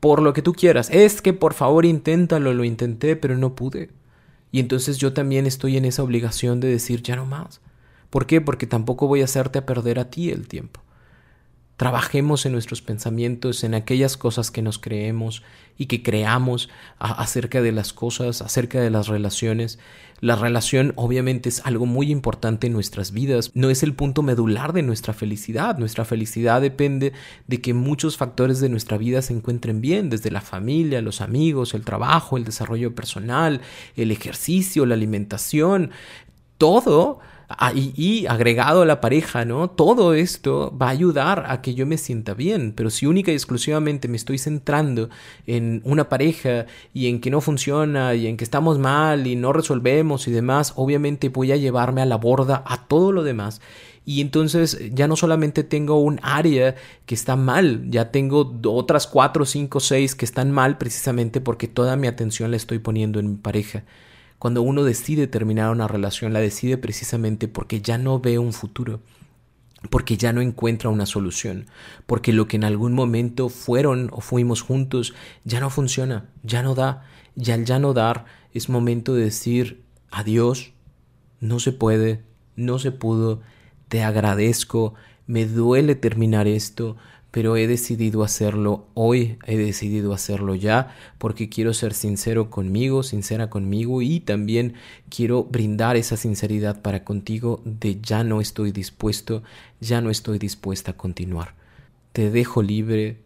por 0.01 0.21
lo 0.21 0.33
que 0.33 0.41
tú 0.41 0.51
quieras. 0.51 0.89
Es 0.91 1.21
que 1.21 1.31
por 1.31 1.53
favor 1.53 1.85
inténtalo, 1.85 2.53
lo 2.53 2.65
intenté, 2.65 3.15
pero 3.15 3.37
no 3.37 3.55
pude. 3.55 3.91
Y 4.51 4.59
entonces 4.59 4.97
yo 4.97 5.13
también 5.13 5.45
estoy 5.45 5.77
en 5.77 5.85
esa 5.85 6.03
obligación 6.03 6.59
de 6.59 6.67
decir, 6.67 7.01
ya 7.01 7.15
no 7.15 7.25
más. 7.25 7.61
¿Por 8.09 8.25
qué? 8.25 8.41
Porque 8.41 8.67
tampoco 8.67 9.07
voy 9.07 9.21
a 9.21 9.25
hacerte 9.25 9.59
a 9.59 9.65
perder 9.65 9.97
a 9.97 10.09
ti 10.09 10.29
el 10.29 10.49
tiempo. 10.49 10.81
Trabajemos 11.81 12.45
en 12.45 12.51
nuestros 12.51 12.83
pensamientos, 12.83 13.63
en 13.63 13.73
aquellas 13.73 14.15
cosas 14.15 14.51
que 14.51 14.61
nos 14.61 14.77
creemos 14.77 15.41
y 15.79 15.87
que 15.87 16.03
creamos 16.03 16.69
acerca 16.99 17.59
de 17.59 17.71
las 17.71 17.91
cosas, 17.91 18.43
acerca 18.43 18.79
de 18.79 18.91
las 18.91 19.07
relaciones. 19.07 19.79
La 20.19 20.35
relación 20.35 20.93
obviamente 20.95 21.49
es 21.49 21.65
algo 21.65 21.87
muy 21.87 22.11
importante 22.11 22.67
en 22.67 22.73
nuestras 22.73 23.13
vidas, 23.13 23.49
no 23.55 23.71
es 23.71 23.81
el 23.81 23.95
punto 23.95 24.21
medular 24.21 24.73
de 24.73 24.83
nuestra 24.83 25.15
felicidad. 25.15 25.79
Nuestra 25.79 26.05
felicidad 26.05 26.61
depende 26.61 27.13
de 27.47 27.61
que 27.61 27.73
muchos 27.73 28.15
factores 28.15 28.59
de 28.59 28.69
nuestra 28.69 28.99
vida 28.99 29.23
se 29.23 29.33
encuentren 29.33 29.81
bien, 29.81 30.11
desde 30.11 30.29
la 30.29 30.41
familia, 30.41 31.01
los 31.01 31.19
amigos, 31.19 31.73
el 31.73 31.83
trabajo, 31.83 32.37
el 32.37 32.43
desarrollo 32.43 32.93
personal, 32.93 33.61
el 33.95 34.11
ejercicio, 34.11 34.85
la 34.85 34.93
alimentación, 34.93 35.89
todo 36.59 37.21
Ah, 37.57 37.73
y, 37.75 38.25
agregado 38.27 38.81
a 38.81 38.85
la 38.85 39.01
pareja, 39.01 39.45
¿no? 39.45 39.69
Todo 39.69 40.13
esto 40.13 40.75
va 40.79 40.87
a 40.87 40.91
ayudar 40.91 41.45
a 41.47 41.61
que 41.61 41.73
yo 41.73 41.85
me 41.85 41.97
sienta 41.97 42.33
bien, 42.33 42.73
pero 42.75 42.89
si 42.89 43.05
única 43.05 43.31
y 43.31 43.35
exclusivamente 43.35 44.07
me 44.07 44.17
estoy 44.17 44.37
centrando 44.37 45.09
en 45.47 45.81
una 45.83 46.07
pareja 46.09 46.65
y 46.93 47.07
en 47.07 47.19
que 47.19 47.29
no 47.29 47.41
funciona 47.41 48.15
y 48.15 48.27
en 48.27 48.37
que 48.37 48.43
estamos 48.43 48.79
mal 48.79 49.27
y 49.27 49.35
no 49.35 49.53
resolvemos 49.53 50.27
y 50.27 50.31
demás, 50.31 50.73
obviamente 50.75 51.29
voy 51.29 51.51
a 51.51 51.57
llevarme 51.57 52.01
a 52.01 52.05
la 52.05 52.17
borda 52.17 52.63
a 52.65 52.87
todo 52.87 53.11
lo 53.11 53.23
demás. 53.23 53.61
Y 54.05 54.21
entonces 54.21 54.79
ya 54.93 55.07
no 55.07 55.15
solamente 55.15 55.63
tengo 55.63 56.01
un 56.01 56.19
área 56.23 56.75
que 57.05 57.15
está 57.15 57.35
mal, 57.35 57.89
ya 57.89 58.11
tengo 58.11 58.59
otras 58.65 59.07
cuatro, 59.07 59.45
cinco, 59.45 59.79
seis 59.79 60.15
que 60.15 60.25
están 60.25 60.51
mal 60.51 60.77
precisamente 60.77 61.41
porque 61.41 61.67
toda 61.67 61.95
mi 61.95 62.07
atención 62.07 62.51
la 62.51 62.57
estoy 62.57 62.79
poniendo 62.79 63.19
en 63.19 63.31
mi 63.31 63.37
pareja. 63.37 63.83
Cuando 64.41 64.63
uno 64.63 64.83
decide 64.83 65.27
terminar 65.27 65.69
una 65.69 65.87
relación, 65.87 66.33
la 66.33 66.39
decide 66.39 66.79
precisamente 66.79 67.47
porque 67.47 67.79
ya 67.79 67.99
no 67.99 68.19
ve 68.19 68.39
un 68.39 68.53
futuro, 68.53 68.99
porque 69.91 70.17
ya 70.17 70.33
no 70.33 70.41
encuentra 70.41 70.89
una 70.89 71.05
solución, 71.05 71.67
porque 72.07 72.33
lo 72.33 72.47
que 72.47 72.57
en 72.57 72.63
algún 72.63 72.93
momento 72.93 73.49
fueron 73.49 74.09
o 74.11 74.19
fuimos 74.19 74.63
juntos 74.63 75.13
ya 75.43 75.59
no 75.59 75.69
funciona, 75.69 76.31
ya 76.41 76.63
no 76.63 76.73
da, 76.73 77.05
y 77.35 77.51
al 77.51 77.65
ya 77.65 77.77
no 77.77 77.93
dar 77.93 78.25
es 78.51 78.67
momento 78.67 79.13
de 79.13 79.25
decir 79.25 79.83
adiós, 80.09 80.73
no 81.39 81.59
se 81.59 81.71
puede, 81.71 82.23
no 82.55 82.79
se 82.79 82.91
pudo, 82.91 83.41
te 83.89 84.01
agradezco, 84.01 84.95
me 85.27 85.45
duele 85.45 85.93
terminar 85.93 86.47
esto, 86.47 86.97
pero 87.31 87.55
he 87.55 87.65
decidido 87.65 88.23
hacerlo 88.23 88.85
hoy, 88.93 89.37
he 89.45 89.57
decidido 89.57 90.13
hacerlo 90.13 90.53
ya, 90.53 90.95
porque 91.17 91.47
quiero 91.47 91.73
ser 91.73 91.93
sincero 91.93 92.49
conmigo, 92.49 93.03
sincera 93.03 93.49
conmigo 93.49 94.01
y 94.01 94.19
también 94.19 94.73
quiero 95.09 95.45
brindar 95.45 95.95
esa 95.95 96.17
sinceridad 96.17 96.81
para 96.81 97.05
contigo 97.05 97.61
de 97.63 98.01
ya 98.01 98.25
no 98.25 98.41
estoy 98.41 98.73
dispuesto, 98.73 99.43
ya 99.79 100.01
no 100.01 100.09
estoy 100.09 100.39
dispuesta 100.39 100.91
a 100.91 100.97
continuar. 100.97 101.55
Te 102.11 102.29
dejo 102.29 102.61
libre, 102.61 103.21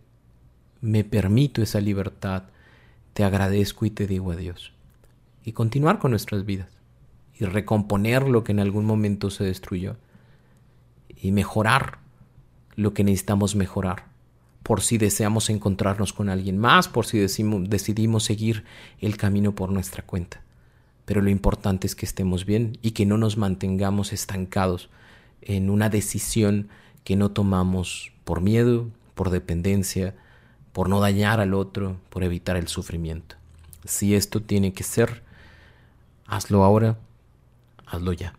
me 0.81 1.03
permito 1.03 1.63
esa 1.63 1.81
libertad, 1.81 2.43
te 3.13 3.23
agradezco 3.23 3.87
y 3.87 3.89
te 3.89 4.05
digo 4.05 4.31
adiós. 4.31 4.71
Y 5.43 5.53
continuar 5.53 5.97
con 5.97 6.11
nuestras 6.11 6.45
vidas 6.45 6.69
y 7.39 7.45
recomponer 7.45 8.27
lo 8.27 8.43
que 8.43 8.51
en 8.51 8.59
algún 8.59 8.85
momento 8.85 9.31
se 9.31 9.43
destruyó 9.43 9.97
y 11.15 11.31
mejorar 11.31 12.04
lo 12.75 12.93
que 12.93 13.03
necesitamos 13.03 13.55
mejorar, 13.55 14.05
por 14.63 14.81
si 14.81 14.97
deseamos 14.97 15.49
encontrarnos 15.49 16.13
con 16.13 16.29
alguien 16.29 16.57
más, 16.57 16.87
por 16.87 17.05
si 17.05 17.19
decidimos 17.19 18.23
seguir 18.23 18.63
el 18.99 19.17
camino 19.17 19.53
por 19.53 19.71
nuestra 19.71 20.03
cuenta. 20.03 20.41
Pero 21.05 21.21
lo 21.21 21.29
importante 21.29 21.87
es 21.87 21.95
que 21.95 22.05
estemos 22.05 22.45
bien 22.45 22.77
y 22.81 22.91
que 22.91 23.05
no 23.05 23.17
nos 23.17 23.37
mantengamos 23.37 24.11
estancados 24.11 24.89
en 25.41 25.69
una 25.69 25.89
decisión 25.89 26.69
que 27.03 27.15
no 27.15 27.31
tomamos 27.31 28.11
por 28.23 28.41
miedo, 28.41 28.89
por 29.13 29.29
dependencia, 29.29 30.15
por 30.73 30.89
no 30.89 30.99
dañar 30.99 31.39
al 31.39 31.53
otro, 31.53 31.97
por 32.09 32.23
evitar 32.23 32.57
el 32.57 32.67
sufrimiento. 32.67 33.35
Si 33.85 34.15
esto 34.15 34.41
tiene 34.41 34.73
que 34.73 34.83
ser, 34.83 35.23
hazlo 36.25 36.63
ahora, 36.63 36.97
hazlo 37.85 38.11
ya. 38.13 38.33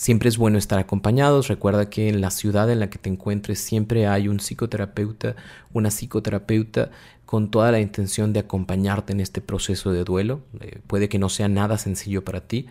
Siempre 0.00 0.30
es 0.30 0.38
bueno 0.38 0.56
estar 0.56 0.78
acompañados. 0.78 1.48
Recuerda 1.48 1.90
que 1.90 2.08
en 2.08 2.22
la 2.22 2.30
ciudad 2.30 2.70
en 2.70 2.80
la 2.80 2.88
que 2.88 2.96
te 2.96 3.10
encuentres 3.10 3.58
siempre 3.58 4.06
hay 4.06 4.28
un 4.28 4.40
psicoterapeuta, 4.40 5.36
una 5.74 5.90
psicoterapeuta 5.90 6.90
con 7.26 7.50
toda 7.50 7.70
la 7.70 7.80
intención 7.80 8.32
de 8.32 8.40
acompañarte 8.40 9.12
en 9.12 9.20
este 9.20 9.42
proceso 9.42 9.92
de 9.92 10.04
duelo. 10.04 10.40
Eh, 10.60 10.78
puede 10.86 11.10
que 11.10 11.18
no 11.18 11.28
sea 11.28 11.48
nada 11.48 11.76
sencillo 11.76 12.24
para 12.24 12.40
ti 12.40 12.64